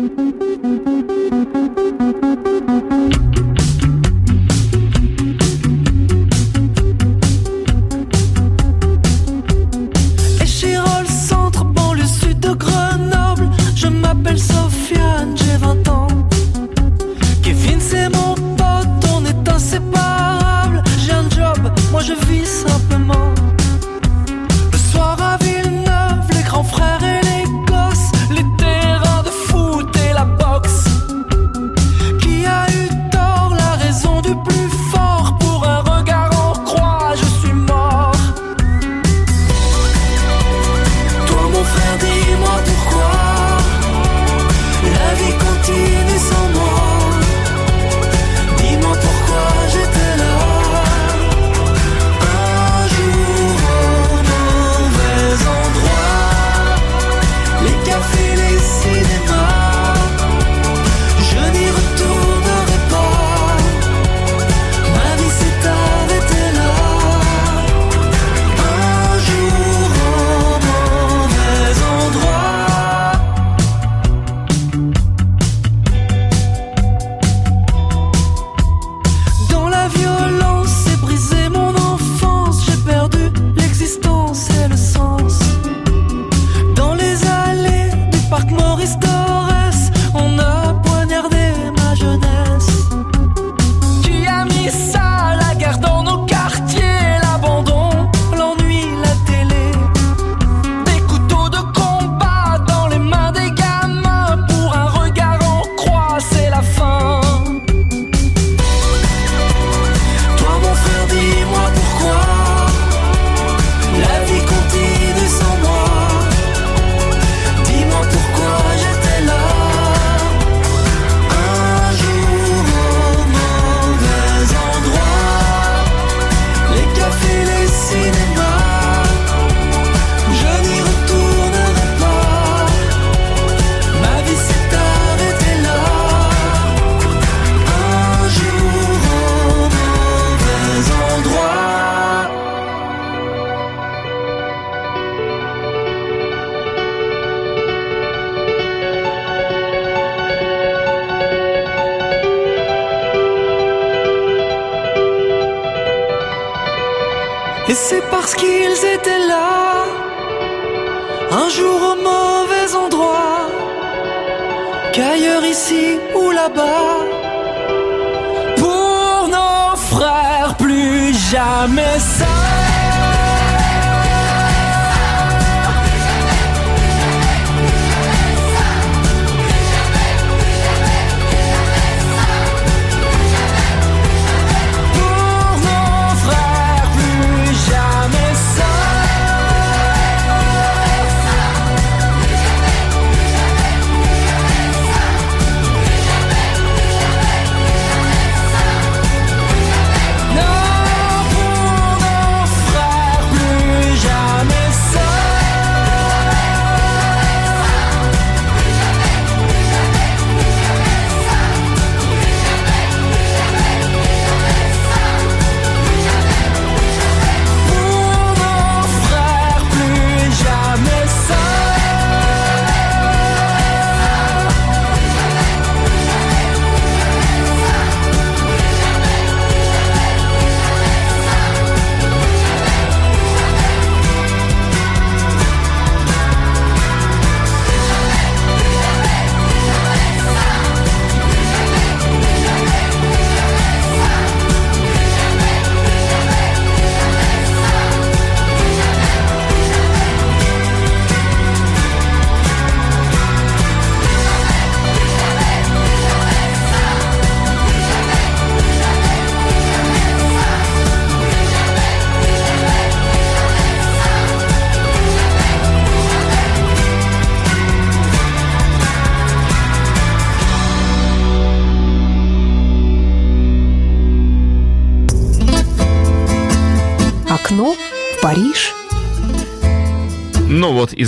Париж. 0.00 0.19
m'appelle 14.20 14.38
Sofia, 14.38 15.24
j'ai 15.34 15.56
20 15.56 15.88
ans. 15.88 15.89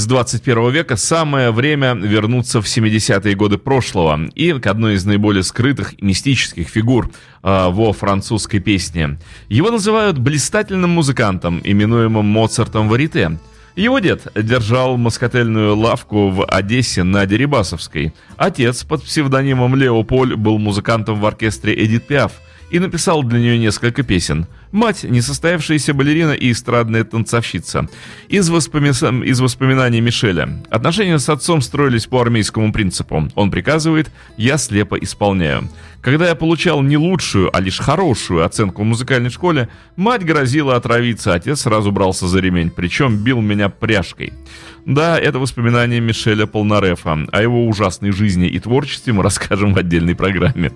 Из 0.03 0.07
21 0.07 0.71
века 0.71 0.97
самое 0.97 1.53
время 1.53 1.95
вернуться 1.95 2.61
в 2.61 2.65
70-е 2.65 3.37
годы 3.37 3.57
прошлого 3.57 4.19
и 4.35 4.53
к 4.55 4.67
одной 4.67 4.95
из 4.95 5.05
наиболее 5.05 5.45
скрытых 5.45 5.95
мистических 6.03 6.67
фигур 6.67 7.09
э, 7.45 7.69
во 7.71 7.93
французской 7.93 8.59
песне. 8.59 9.21
Его 9.49 9.71
называют 9.71 10.19
блистательным 10.19 10.91
музыкантом, 10.91 11.61
именуемым 11.62 12.27
Моцартом 12.27 12.88
Варите. 12.88 13.38
Его 13.77 14.01
дед 14.01 14.27
держал 14.35 14.97
москотельную 14.97 15.77
лавку 15.77 16.31
в 16.31 16.47
Одессе 16.47 17.05
на 17.05 17.25
Дерибасовской. 17.25 18.12
Отец 18.37 18.83
под 18.83 19.05
псевдонимом 19.05 19.77
Леополь 19.77 20.35
был 20.35 20.59
музыкантом 20.59 21.21
в 21.21 21.27
оркестре 21.27 21.75
Эдит 21.75 22.09
Пиаф 22.09 22.33
и 22.72 22.78
написал 22.78 23.22
для 23.22 23.38
нее 23.38 23.58
несколько 23.58 24.02
песен– 24.02 24.46
Мать– 24.72 25.04
несостоявшаяся 25.08 25.92
балерина 25.92 26.32
и 26.32 26.50
эстрадная 26.50 27.04
танцовщица. 27.04 27.88
Из, 28.28 28.48
воспоми... 28.48 28.88
из 29.26 29.38
воспоминаний 29.38 30.00
Мишеля. 30.00 30.48
Отношения 30.70 31.18
с 31.18 31.28
отцом 31.28 31.61
строились 31.61 32.06
по 32.06 32.22
армейскому 32.22 32.72
принципу. 32.72 33.28
Он 33.35 33.50
приказывает, 33.50 34.11
я 34.38 34.56
слепо 34.56 34.96
исполняю. 34.96 35.68
Когда 36.00 36.26
я 36.26 36.35
получал 36.35 36.80
не 36.82 36.96
лучшую, 36.96 37.54
а 37.54 37.61
лишь 37.61 37.78
хорошую 37.78 38.46
оценку 38.46 38.82
в 38.82 38.87
музыкальной 38.87 39.30
школе, 39.30 39.68
мать 39.94 40.24
грозила 40.24 40.74
отравиться, 40.74 41.35
отец 41.35 41.61
сразу 41.61 41.92
брался 41.92 42.26
за 42.26 42.40
ремень, 42.40 42.70
причем 42.70 43.18
бил 43.18 43.42
меня 43.42 43.68
пряжкой. 43.68 44.32
Да, 44.87 45.18
это 45.18 45.38
воспоминания 45.38 46.00
Мишеля 46.00 46.46
Полнарефа. 46.46 47.26
О 47.30 47.42
его 47.42 47.68
ужасной 47.68 48.11
жизни 48.11 48.48
и 48.48 48.58
творчестве 48.58 49.12
мы 49.12 49.22
расскажем 49.22 49.74
в 49.74 49.78
отдельной 49.78 50.16
программе. 50.16 50.72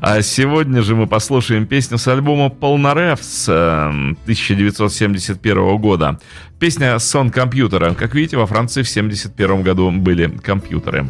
А 0.00 0.22
сегодня 0.22 0.82
же 0.82 0.94
мы 0.94 1.06
послушаем 1.06 1.66
песню 1.66 1.98
с 1.98 2.08
альбома 2.08 2.50
Полнареф 2.50 3.22
с 3.22 3.48
1971 3.48 5.58
эм, 5.58 5.78
года. 5.78 6.18
Песня 6.58 6.98
«Сон 6.98 7.30
компьютера». 7.30 7.94
Как 7.94 8.14
видите, 8.14 8.36
во 8.36 8.46
Франции 8.46 8.82
в 8.82 8.90
1971 8.90 9.62
году 9.62 9.90
были 9.90 10.28
компьютеры. 10.28 11.06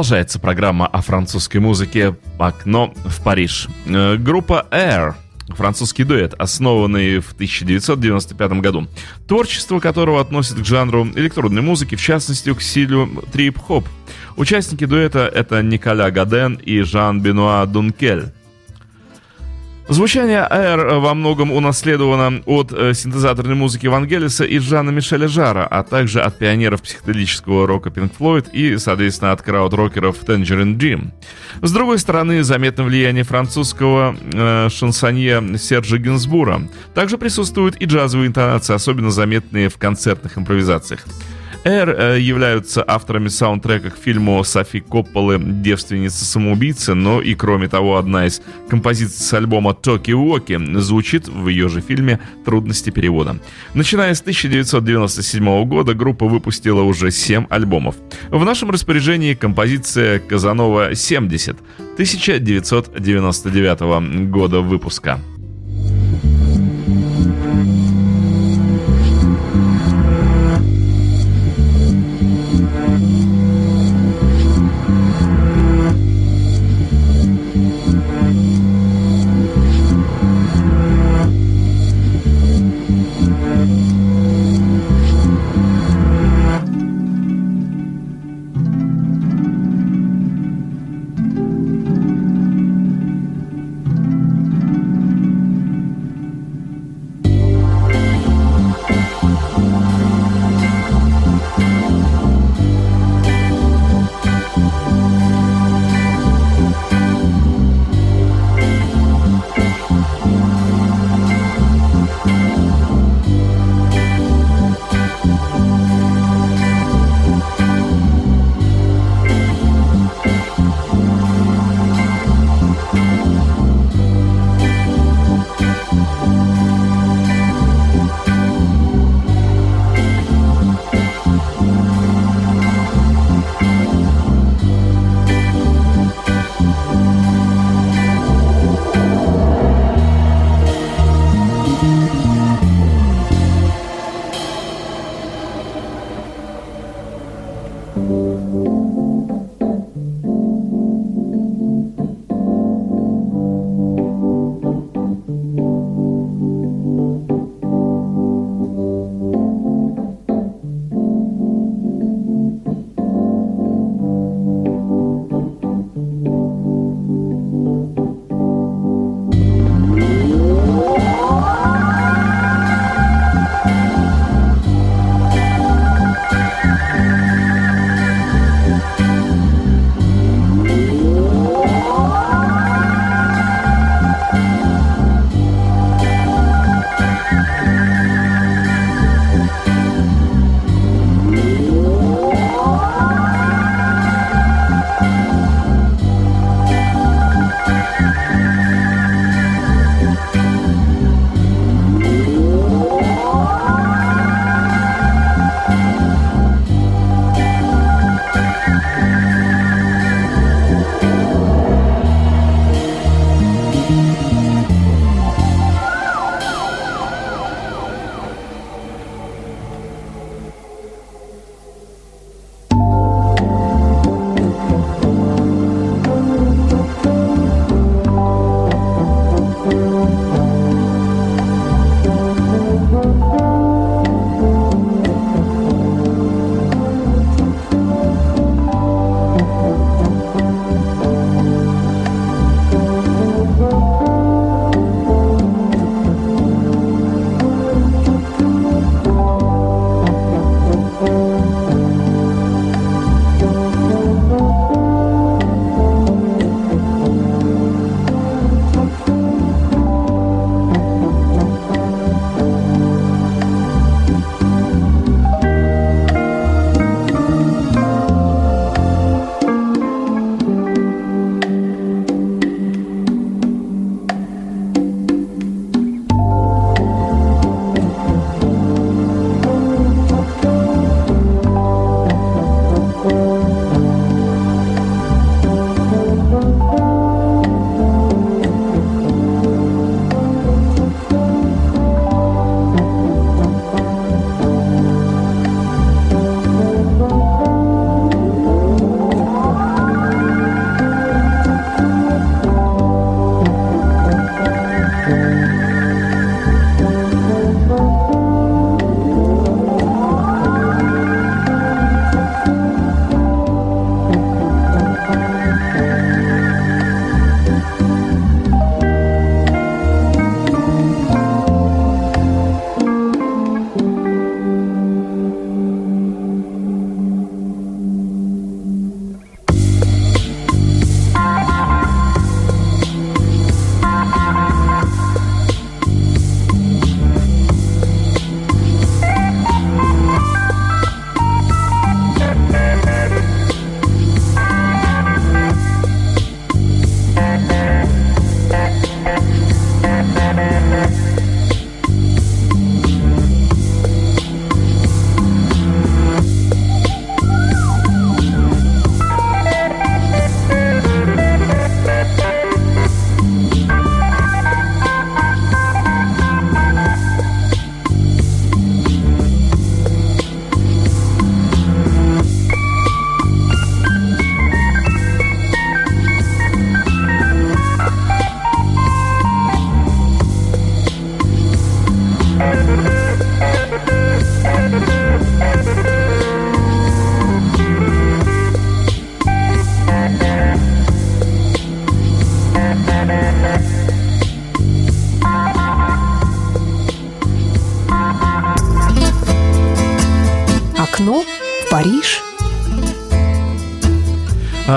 Продолжается 0.00 0.38
программа 0.38 0.86
о 0.86 1.02
французской 1.02 1.58
музыке 1.58 2.16
«Окно 2.38 2.94
в 3.04 3.22
Париж». 3.22 3.68
Э, 3.84 4.16
группа 4.16 4.66
Air 4.70 5.12
французский 5.48 6.04
дуэт, 6.04 6.32
основанный 6.38 7.18
в 7.18 7.34
1995 7.34 8.52
году, 8.62 8.88
творчество 9.28 9.78
которого 9.78 10.18
относит 10.18 10.58
к 10.58 10.64
жанру 10.64 11.06
электронной 11.14 11.60
музыки, 11.60 11.96
в 11.96 12.00
частности 12.00 12.54
к 12.54 12.62
стилю 12.62 13.10
трип-хоп. 13.30 13.86
Участники 14.38 14.86
дуэта— 14.86 15.30
это 15.34 15.62
Николя 15.62 16.10
Гаден 16.10 16.54
и 16.54 16.80
Жан-Бенуа 16.80 17.66
Дункель. 17.66 18.32
Звучание 19.90 20.46
Air 20.48 21.00
во 21.00 21.14
многом 21.14 21.50
унаследовано 21.50 22.42
от 22.46 22.72
э, 22.72 22.94
синтезаторной 22.94 23.56
музыки 23.56 23.88
Вангелиса 23.88 24.44
и 24.44 24.60
Жана 24.60 24.90
Мишеля 24.90 25.26
Жара, 25.26 25.66
а 25.66 25.82
также 25.82 26.20
от 26.20 26.38
пионеров 26.38 26.82
психоделического 26.82 27.66
рока 27.66 27.90
Pink 27.90 28.12
Floyd 28.16 28.52
и, 28.52 28.78
соответственно, 28.78 29.32
от 29.32 29.42
крауд-рокеров 29.42 30.16
Tangerine 30.24 30.78
Dream. 30.78 31.08
С 31.60 31.72
другой 31.72 31.98
стороны, 31.98 32.44
заметно 32.44 32.84
влияние 32.84 33.24
французского 33.24 34.14
э, 34.32 34.68
шансонье 34.70 35.58
Сержа 35.58 35.98
Гинсбура. 35.98 36.62
Также 36.94 37.18
присутствуют 37.18 37.74
и 37.80 37.86
джазовые 37.86 38.28
интонации, 38.28 38.74
особенно 38.74 39.10
заметные 39.10 39.68
в 39.68 39.76
концертных 39.76 40.38
импровизациях. 40.38 41.04
Air 41.64 41.94
э, 41.94 42.18
являются 42.20 42.82
авторами 42.86 43.28
саундтрека 43.28 43.90
к 43.90 43.98
фильму 43.98 44.42
Софи 44.44 44.80
Копполы 44.80 45.38
«Девственница-самоубийца», 45.38 46.94
но 46.94 47.20
и 47.20 47.34
кроме 47.34 47.68
того, 47.68 47.98
одна 47.98 48.24
из 48.26 48.40
композиций 48.68 49.22
с 49.22 49.34
альбома 49.34 49.74
«Токи 49.74 50.12
Уоки» 50.12 50.58
звучит 50.80 51.28
в 51.28 51.48
ее 51.48 51.68
же 51.68 51.82
фильме 51.82 52.18
«Трудности 52.46 52.88
перевода». 52.88 53.36
Начиная 53.74 54.14
с 54.14 54.22
1997 54.22 55.64
года 55.66 55.92
группа 55.92 56.26
выпустила 56.26 56.80
уже 56.82 57.10
7 57.10 57.44
альбомов. 57.50 57.96
В 58.30 58.42
нашем 58.42 58.70
распоряжении 58.70 59.34
композиция 59.34 60.18
«Казанова 60.18 60.92
70» 60.92 61.58
1999 61.96 64.30
года 64.30 64.60
выпуска. 64.60 65.20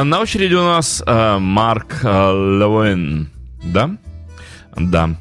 На 0.03 0.19
очереди 0.19 0.53
у 0.53 0.63
нас 0.63 1.01
э, 1.05 1.37
Марк 1.39 1.99
э, 2.03 2.07
Левен. 2.07 3.29
Да? 3.63 3.91
Да. 4.75 5.15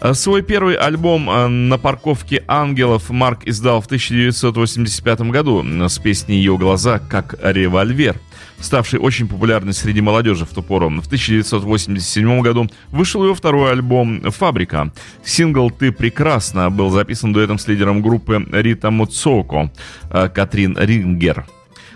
Э, 0.00 0.14
Свой 0.14 0.40
первый 0.42 0.76
альбом 0.76 1.28
э, 1.28 1.48
«На 1.48 1.76
парковке 1.76 2.42
ангелов» 2.48 3.10
Марк 3.10 3.40
издал 3.44 3.82
в 3.82 3.86
1985 3.86 5.20
году 5.22 5.62
э, 5.62 5.88
с 5.88 5.98
песней 5.98 6.38
«Ее 6.38 6.56
глаза 6.56 6.98
как 6.98 7.34
револьвер», 7.42 8.16
ставший 8.58 9.00
очень 9.00 9.28
популярной 9.28 9.74
среди 9.74 10.00
молодежи 10.00 10.46
в 10.46 10.54
ту 10.54 10.62
пору. 10.62 10.88
В 10.88 11.06
1987 11.06 12.40
году 12.40 12.70
вышел 12.88 13.22
его 13.24 13.34
второй 13.34 13.72
альбом 13.72 14.22
«Фабрика». 14.30 14.92
Сингл 15.22 15.70
«Ты 15.70 15.92
прекрасна» 15.92 16.70
был 16.70 16.88
записан 16.88 17.34
дуэтом 17.34 17.58
с 17.58 17.68
лидером 17.68 18.00
группы 18.00 18.46
Рита 18.50 18.90
Муцоко 18.90 19.70
э, 20.10 20.30
Катрин 20.30 20.78
Рингер. 20.78 21.44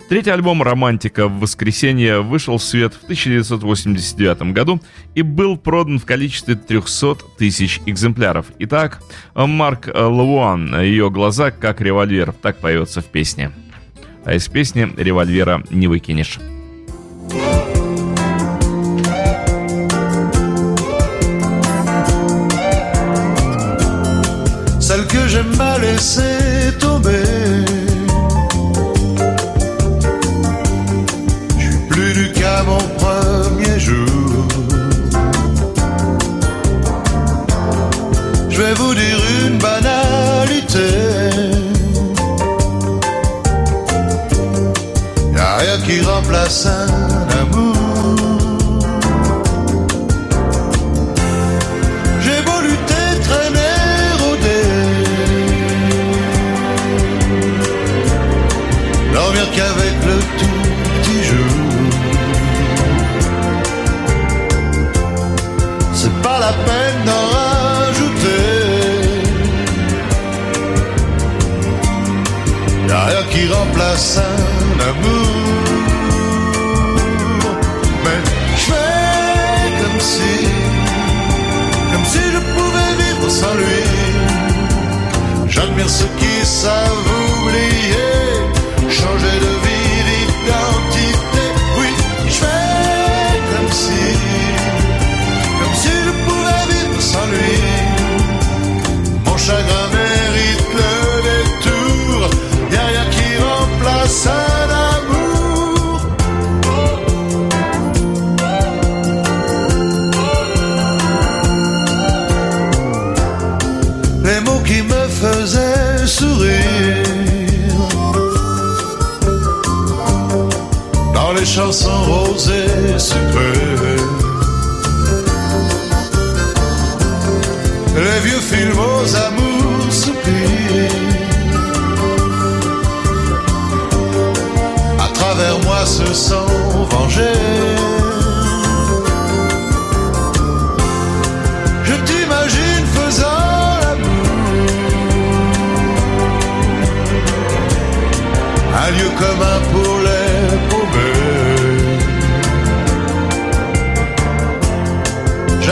Третий 0.08 0.30
альбом 0.30 0.62
«Романтика 0.62 1.26
в 1.26 1.40
воскресенье» 1.40 2.20
вышел 2.20 2.58
в 2.58 2.62
свет 2.62 2.94
в 2.94 3.02
1989 3.02 4.52
году 4.52 4.80
и 5.16 5.22
был 5.22 5.56
продан 5.56 5.98
в 5.98 6.04
количестве 6.04 6.54
300 6.54 7.16
тысяч 7.36 7.80
экземпляров. 7.86 8.46
Итак, 8.60 9.02
Марк 9.34 9.88
Лавуан 9.92 10.80
«Ее 10.80 11.10
глаза 11.10 11.50
как 11.50 11.80
револьвер» 11.80 12.32
так 12.32 12.58
поется 12.58 13.00
в 13.00 13.06
песне. 13.06 13.50
А 14.24 14.34
из 14.34 14.46
песни 14.46 14.88
«Револьвера 14.96 15.64
не 15.70 15.88
выкинешь». 15.88 16.38
celle 24.86 25.06
que 25.08 25.26
j'aime 25.26 25.52
m'a 25.56 25.78
sun. 46.48 47.05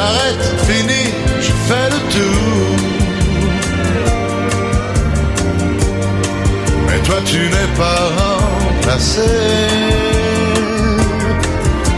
J'arrête, 0.04 0.46
fini, 0.68 1.04
je 1.40 1.52
fais 1.66 1.88
le 1.94 2.00
tour. 2.14 2.76
Mais 6.86 6.98
toi 7.06 7.18
tu 7.24 7.38
n'es 7.38 7.70
pas 7.82 8.02
remplacé. 8.20 9.30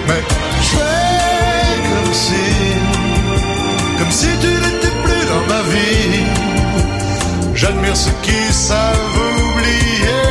Mais 0.06 0.22
je 0.66 0.70
fais 0.76 1.74
comme 1.88 2.14
si 2.24 2.44
comme 3.98 4.12
si 4.20 4.30
tu 4.42 4.52
n'étais 4.64 4.94
plus 5.04 5.24
dans 5.32 5.44
ma 5.52 5.62
vie. 5.72 6.24
J'admire 7.56 7.96
ceux 7.96 8.18
qui 8.22 8.40
savent 8.52 9.18
oublier, 9.36 10.25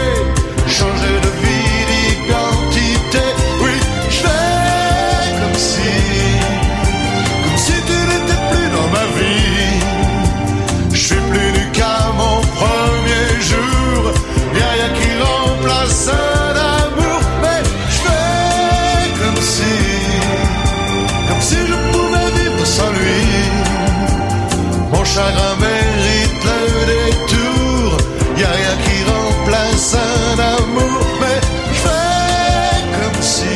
chagrin 25.15 25.55
mérite 25.61 26.45
le 26.45 26.81
détour. 26.91 27.97
Y'a 28.37 28.51
rien 28.59 28.75
qui 28.83 28.97
remplace 29.13 29.95
un 29.95 30.39
amour, 30.55 31.05
mais 31.21 31.39
je 31.75 31.79
fais 31.85 32.81
comme 32.97 33.21
si, 33.21 33.55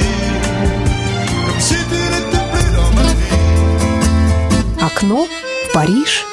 comme 1.46 1.60
si 1.60 1.76
tu 1.90 2.00
n'étais 2.14 2.46
plus 2.52 2.70
dans 2.78 2.92
ma 2.98 3.08
vie. 3.20 4.86
Окно 4.88 5.26
в 5.26 5.74
Париж. 5.74 6.26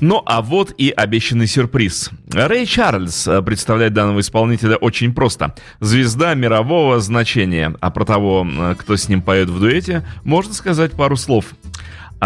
Ну 0.00 0.22
а 0.26 0.42
вот 0.42 0.74
и 0.76 0.90
обещанный 0.90 1.46
сюрприз. 1.46 2.10
Рэй 2.32 2.66
Чарльз 2.66 3.26
э, 3.26 3.40
представляет 3.42 3.94
данного 3.94 4.20
исполнителя 4.20 4.76
очень 4.76 5.14
просто. 5.14 5.54
Звезда 5.80 6.34
мирового 6.34 7.00
значения. 7.00 7.74
А 7.80 7.90
про 7.90 8.04
того, 8.04 8.46
э, 8.46 8.74
кто 8.76 8.96
с 8.96 9.08
ним 9.08 9.22
поет 9.22 9.48
в 9.48 9.60
дуэте, 9.60 10.04
можно 10.24 10.52
сказать 10.52 10.92
пару 10.92 11.16
слов. 11.16 11.54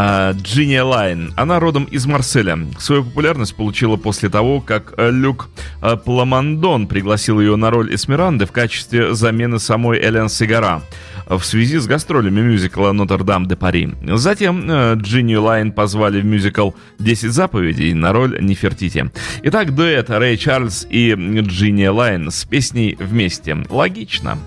А, 0.00 0.32
Джинни 0.32 0.78
Лайн. 0.78 1.32
Она 1.34 1.58
родом 1.58 1.82
из 1.82 2.06
Марселя. 2.06 2.56
Свою 2.78 3.02
популярность 3.02 3.56
получила 3.56 3.96
после 3.96 4.28
того, 4.28 4.60
как 4.60 4.94
э, 4.96 5.10
Люк 5.10 5.48
э, 5.82 5.96
Пламандон 5.96 6.86
пригласил 6.86 7.40
ее 7.40 7.56
на 7.56 7.70
роль 7.70 7.92
Эсмеранды 7.92 8.46
в 8.46 8.52
качестве 8.52 9.12
замены 9.12 9.58
самой 9.58 9.98
Элен 9.98 10.28
Сигара 10.28 10.82
в 11.26 11.42
связи 11.42 11.78
с 11.78 11.88
гастролями 11.88 12.40
мюзикла 12.40 12.92
«Нотр-Дам 12.92 13.46
де 13.46 13.56
Пари». 13.56 13.92
Затем 14.04 14.70
э, 14.70 14.94
Джинни 14.94 15.34
Лайн 15.34 15.72
позвали 15.72 16.20
в 16.20 16.24
мюзикл 16.24 16.70
«Десять 17.00 17.32
заповедей» 17.32 17.92
на 17.92 18.12
роль 18.12 18.38
Нефертити. 18.40 19.10
Итак, 19.42 19.74
дуэт 19.74 20.10
Рэй 20.10 20.36
Чарльз 20.36 20.86
и 20.88 21.12
Джинни 21.12 21.86
Лайн 21.86 22.30
с 22.30 22.44
песней 22.44 22.96
«Вместе». 23.00 23.56
Логично. 23.68 24.38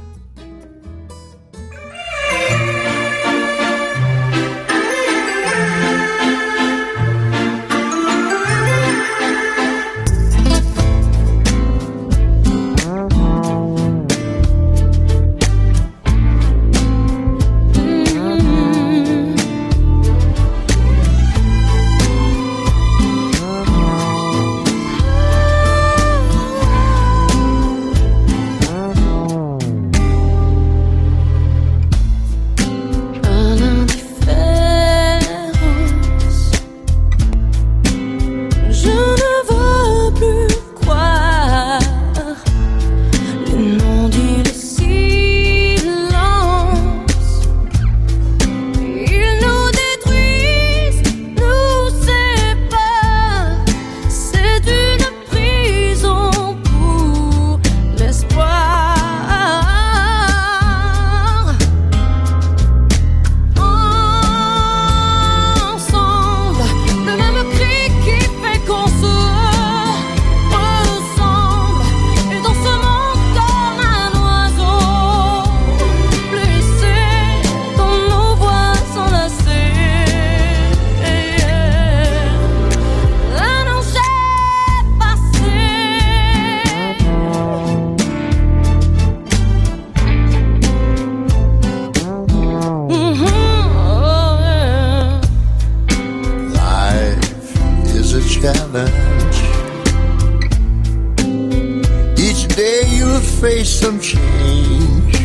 Face 103.21 103.69
some 103.69 103.99
change 103.99 105.17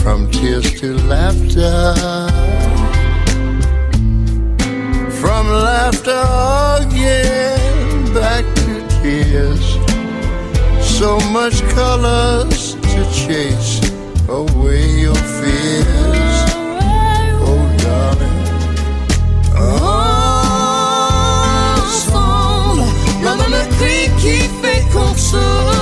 from 0.00 0.30
tears 0.30 0.80
to 0.80 0.96
laughter, 1.06 1.94
from 5.20 5.48
laughter 5.48 6.24
again 6.80 7.68
back 8.14 8.44
to 8.56 8.86
tears. 9.02 9.78
So 10.98 11.18
much 11.30 11.62
colors 11.74 12.74
to 12.74 13.00
chase 13.12 13.80
away 14.28 15.00
your 15.06 15.14
fears. 15.14 16.38
Oh, 17.46 17.64
darling. 17.82 18.38
ensemble. 21.78 22.84
L'homme 23.22 23.48
me 23.54 23.62
crie 23.76 24.08
qui 24.20 24.38
fait 24.60 24.82
qu'on 24.92 25.14
se 25.14 25.77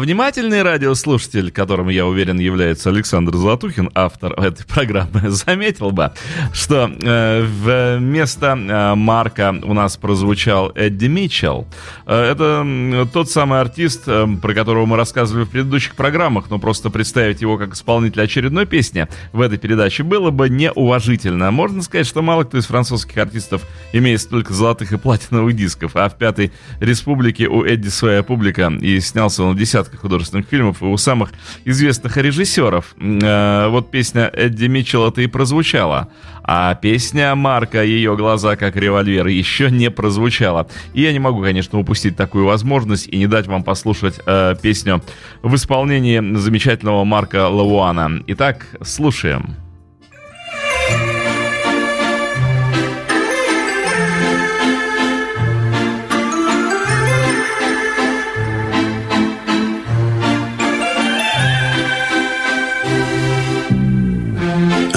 А 0.00 0.02
внимательный 0.02 0.62
радиослушатель, 0.62 1.50
которым, 1.50 1.90
я 1.90 2.06
уверен, 2.06 2.38
является 2.38 2.88
Александр 2.88 3.36
Золотухин, 3.36 3.90
автор 3.94 4.32
этой 4.32 4.64
программы, 4.64 5.20
заметил 5.28 5.90
бы, 5.90 6.12
что 6.54 6.90
э, 6.90 7.98
вместо 7.98 8.46
э, 8.58 8.94
Марка 8.94 9.54
у 9.62 9.74
нас 9.74 9.98
прозвучал 9.98 10.72
Эдди 10.74 11.04
Митчелл. 11.04 11.66
Э, 12.06 12.32
это 12.32 13.10
тот 13.12 13.30
самый 13.30 13.60
артист, 13.60 14.04
э, 14.06 14.26
про 14.40 14.54
которого 14.54 14.86
мы 14.86 14.96
рассказывали 14.96 15.44
в 15.44 15.50
предыдущих 15.50 15.94
программах, 15.96 16.48
но 16.48 16.58
просто 16.58 16.88
представить 16.88 17.42
его 17.42 17.58
как 17.58 17.74
исполнителя 17.74 18.22
очередной 18.22 18.64
песни 18.64 19.06
в 19.34 19.42
этой 19.42 19.58
передаче 19.58 20.02
было 20.02 20.30
бы 20.30 20.48
неуважительно. 20.48 21.50
Можно 21.50 21.82
сказать, 21.82 22.06
что 22.06 22.22
мало 22.22 22.44
кто 22.44 22.56
из 22.56 22.64
французских 22.64 23.18
артистов 23.18 23.66
имеет 23.92 24.22
столько 24.22 24.54
золотых 24.54 24.92
и 24.92 24.96
платиновых 24.96 25.54
дисков, 25.54 25.90
а 25.94 26.08
в 26.08 26.16
Пятой 26.16 26.52
Республике 26.80 27.48
у 27.48 27.64
Эдди 27.64 27.88
своя 27.88 28.22
публика, 28.22 28.72
и 28.80 28.98
снялся 29.00 29.42
он 29.42 29.54
в 29.54 29.58
десятках 29.90 30.00
художественных 30.00 30.46
фильмов 30.46 30.82
и 30.82 30.84
у 30.84 30.96
самых 30.96 31.32
известных 31.64 32.16
режиссеров. 32.16 32.94
Э, 32.98 33.68
Вот 33.68 33.90
песня 33.90 34.30
Эдди 34.32 34.66
Митчелла-то 34.66 35.20
и 35.20 35.26
прозвучала, 35.26 36.08
а 36.42 36.74
песня 36.74 37.34
Марка 37.34 37.82
«Ее 37.82 38.16
глаза 38.16 38.56
как 38.56 38.76
револьвер» 38.76 39.26
еще 39.26 39.70
не 39.70 39.90
прозвучала. 39.90 40.66
И 40.94 41.02
я 41.02 41.12
не 41.12 41.18
могу, 41.18 41.42
конечно, 41.42 41.78
упустить 41.78 42.16
такую 42.16 42.46
возможность 42.46 43.08
и 43.08 43.16
не 43.16 43.26
дать 43.26 43.46
вам 43.46 43.62
послушать 43.62 44.20
э, 44.26 44.54
песню 44.60 45.02
в 45.42 45.54
исполнении 45.54 46.36
замечательного 46.36 47.04
Марка 47.04 47.48
Лауана. 47.48 48.22
Итак, 48.26 48.66
слушаем. 48.82 49.69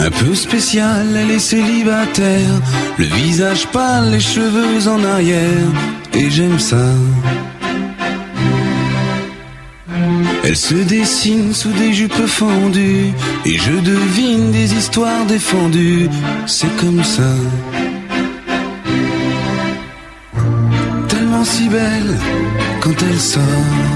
Un 0.05 0.11
peu 0.11 0.35
spécial, 0.35 1.07
elle 1.15 1.31
est 1.31 1.39
célibataire, 1.39 2.61
le 2.97 3.05
visage 3.05 3.67
pâle, 3.67 4.11
les 4.11 4.19
cheveux 4.19 4.89
en 4.89 5.01
arrière, 5.01 5.69
et 6.13 6.29
j'aime 6.29 6.59
ça. 6.59 6.89
Elle 10.43 10.57
se 10.57 10.75
dessine 10.75 11.53
sous 11.53 11.71
des 11.71 11.93
jupes 11.93 12.27
fendues, 12.27 13.13
et 13.45 13.57
je 13.57 13.71
devine 13.71 14.51
des 14.51 14.73
histoires 14.73 15.25
défendues, 15.25 16.09
c'est 16.47 16.75
comme 16.75 17.01
ça. 17.05 17.33
Tellement 21.07 21.45
si 21.45 21.69
belle 21.69 22.17
quand 22.81 23.01
elle 23.09 23.21
sort. 23.21 23.92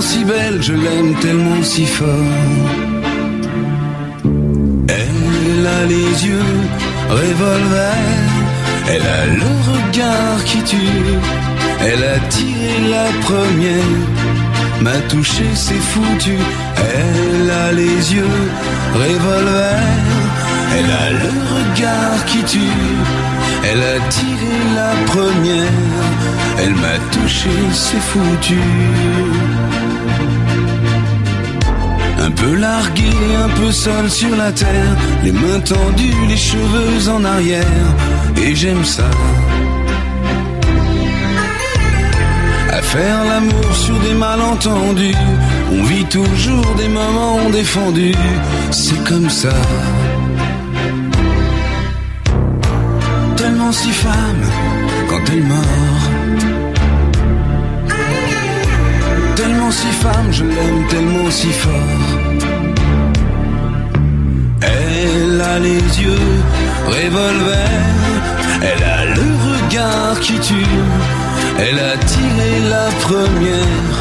Si 0.00 0.24
belle, 0.24 0.62
je 0.62 0.72
l'aime 0.72 1.14
tellement 1.20 1.62
si 1.62 1.84
fort. 1.84 2.08
Elle 4.88 5.66
a 5.66 5.84
les 5.86 6.26
yeux 6.26 6.52
revolver, 7.10 7.98
elle 8.88 9.02
a 9.02 9.26
le 9.26 9.52
regard 9.70 10.42
qui 10.46 10.62
tue, 10.62 10.76
elle 11.80 12.02
a 12.02 12.18
tiré 12.30 12.72
la 12.90 13.08
première, 13.26 13.98
m'a 14.80 14.98
touché, 15.10 15.44
c'est 15.54 15.84
foutu. 15.92 16.38
Elle 16.96 17.50
a 17.50 17.72
les 17.72 18.14
yeux 18.14 18.38
revolver, 18.94 19.82
elle 20.76 20.90
a 20.90 21.10
le 21.24 21.32
regard 21.56 22.24
qui 22.24 22.42
tue, 22.44 22.80
elle 23.70 23.82
a 23.82 24.00
tiré 24.08 24.52
la 24.74 24.92
première, 25.12 25.72
elle 26.58 26.74
m'a 26.74 26.98
touché, 27.12 27.50
c'est 27.72 28.00
foutu. 28.00 28.58
Peu 32.40 32.54
largué, 32.54 33.12
un 33.44 33.50
peu 33.50 33.70
seul 33.70 34.10
sur 34.10 34.34
la 34.34 34.50
terre, 34.50 34.96
les 35.22 35.32
mains 35.32 35.60
tendues, 35.60 36.26
les 36.26 36.36
cheveux 36.36 37.10
en 37.10 37.22
arrière, 37.24 37.88
et 38.42 38.54
j'aime 38.54 38.84
ça. 38.84 39.10
À 42.72 42.80
faire 42.80 43.24
l'amour 43.24 43.74
sur 43.74 43.98
des 44.00 44.14
malentendus, 44.14 45.14
on 45.70 45.82
vit 45.82 46.06
toujours 46.06 46.74
des 46.78 46.88
moments 46.88 47.50
défendus, 47.50 48.14
c'est 48.70 49.04
comme 49.04 49.28
ça. 49.28 49.54
Tellement 53.36 53.72
si 53.72 53.90
femme 53.90 54.44
quand 55.10 55.24
elle 55.32 55.44
mord. 55.44 56.02
Tellement 59.36 59.70
si 59.70 59.88
femme, 59.88 60.28
je 60.30 60.44
l'aime 60.44 60.86
tellement 60.88 61.30
si 61.30 61.48
fort. 61.48 62.19
Elle 65.40 65.46
a 65.46 65.58
les 65.58 66.02
yeux 66.02 66.28
revolver, 66.86 67.70
elle 68.60 68.84
a 68.84 69.04
le 69.06 69.22
regard 69.48 70.20
qui 70.20 70.38
tue, 70.38 70.66
elle 71.58 71.78
a 71.78 71.96
tiré 71.96 72.60
la 72.68 72.90
première, 73.00 73.96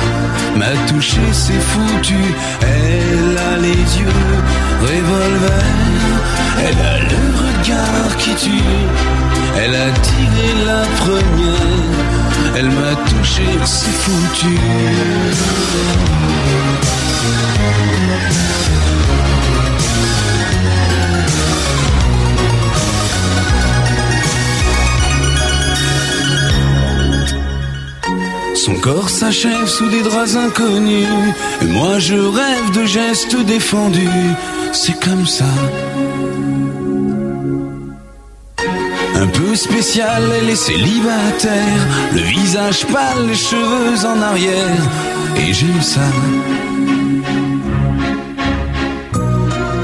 m'a 0.57 0.73
touché, 0.87 1.21
c'est 1.31 1.61
foutu. 1.61 2.17
Elle 2.61 3.37
a 3.37 3.57
les 3.57 3.99
yeux 3.99 4.25
revolver, 4.81 5.63
elle 6.67 6.85
a 6.85 6.97
le 7.07 7.21
regard 7.45 8.17
qui 8.17 8.35
tue. 8.35 8.73
Elle 9.63 9.75
a 9.75 9.91
tiré 9.91 10.47
la 10.65 10.83
première, 11.03 12.03
elle 12.57 12.69
m'a 12.69 12.95
touché, 13.09 13.45
c'est 13.63 13.91
foutu. 13.91 14.57
Son 28.65 28.73
corps 28.73 29.09
s'achève 29.09 29.67
sous 29.67 29.87
des 29.87 30.01
draps 30.01 30.35
inconnus. 30.35 31.07
Et 31.61 31.65
moi 31.65 31.97
je 31.97 32.15
rêve 32.15 32.71
de 32.73 32.85
gestes 32.85 33.37
défendus. 33.45 34.33
C'est 34.73 34.99
comme 34.99 35.25
ça. 35.25 35.45
Un 39.15 39.27
peu 39.27 39.55
spécial, 39.55 40.23
elle 40.41 40.49
est 40.49 40.57
célibataire. 40.57 41.81
Le 42.13 42.19
visage 42.19 42.85
pâle, 42.87 43.27
les 43.29 43.35
cheveux 43.35 44.05
en 44.05 44.21
arrière. 44.21 44.83
Et 45.37 45.53
j'aime 45.53 45.81
ça. 45.81 46.09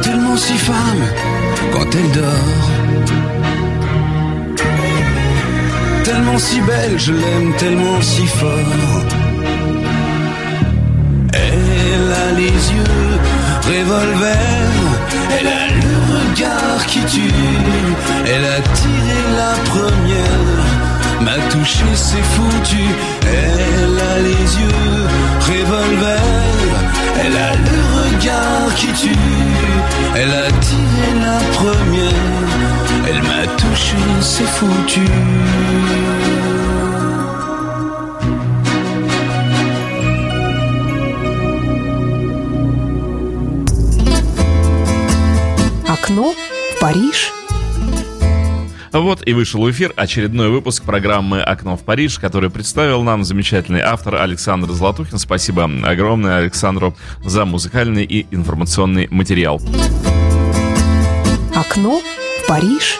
Tellement 0.01 0.35
si 0.35 0.57
femme 0.57 1.05
quand 1.71 1.87
elle 1.95 2.11
dort. 2.11 2.74
Si 6.37 6.59
belle, 6.61 6.99
je 6.99 7.13
l'aime 7.13 7.53
tellement 7.57 8.01
si 8.01 8.27
fort. 8.27 8.49
Elle 11.33 12.11
a 12.11 12.31
les 12.37 12.57
yeux 12.73 13.19
revolver, 13.63 14.67
elle 15.39 15.47
a 15.47 15.67
le 15.81 15.93
regard 16.13 16.85
qui 16.87 16.99
tue, 17.05 17.31
elle 18.27 18.45
a 18.45 18.59
tiré 18.79 19.19
la 19.37 19.53
première, 19.71 21.21
m'a 21.21 21.37
touché, 21.49 21.85
c'est 21.93 22.23
foutu. 22.33 22.83
Elle 23.23 23.97
a 23.97 24.19
les 24.19 24.45
yeux 24.61 25.07
revolver, 25.39 26.19
elle 27.23 27.37
a 27.37 27.53
le 27.53 27.79
regard 28.01 28.75
qui 28.75 28.87
tue, 28.87 29.17
elle 30.15 30.31
a 30.31 30.51
tiré 30.67 31.07
la 31.25 31.39
première, 31.57 32.64
elle 33.07 33.21
m'a 33.21 33.45
touché, 33.57 33.97
c'est 34.21 34.47
foutu. 34.47 35.01
Окно 45.87 46.33
в 46.33 46.79
Париж. 46.79 47.31
Вот 48.91 49.27
и 49.27 49.33
вышел 49.33 49.61
в 49.61 49.69
эфир 49.69 49.91
очередной 49.97 50.49
выпуск 50.49 50.83
программы 50.83 51.41
«Окно 51.41 51.75
в 51.75 51.83
Париж», 51.83 52.17
который 52.17 52.49
представил 52.49 53.03
нам 53.03 53.25
замечательный 53.25 53.81
автор 53.81 54.15
Александр 54.15 54.71
Златухин. 54.71 55.17
Спасибо 55.17 55.69
огромное 55.83 56.37
Александру 56.37 56.95
за 57.25 57.43
музыкальный 57.43 58.05
и 58.05 58.25
информационный 58.31 59.09
материал. 59.11 59.61
Окно 61.53 62.01
Париж. 62.47 62.99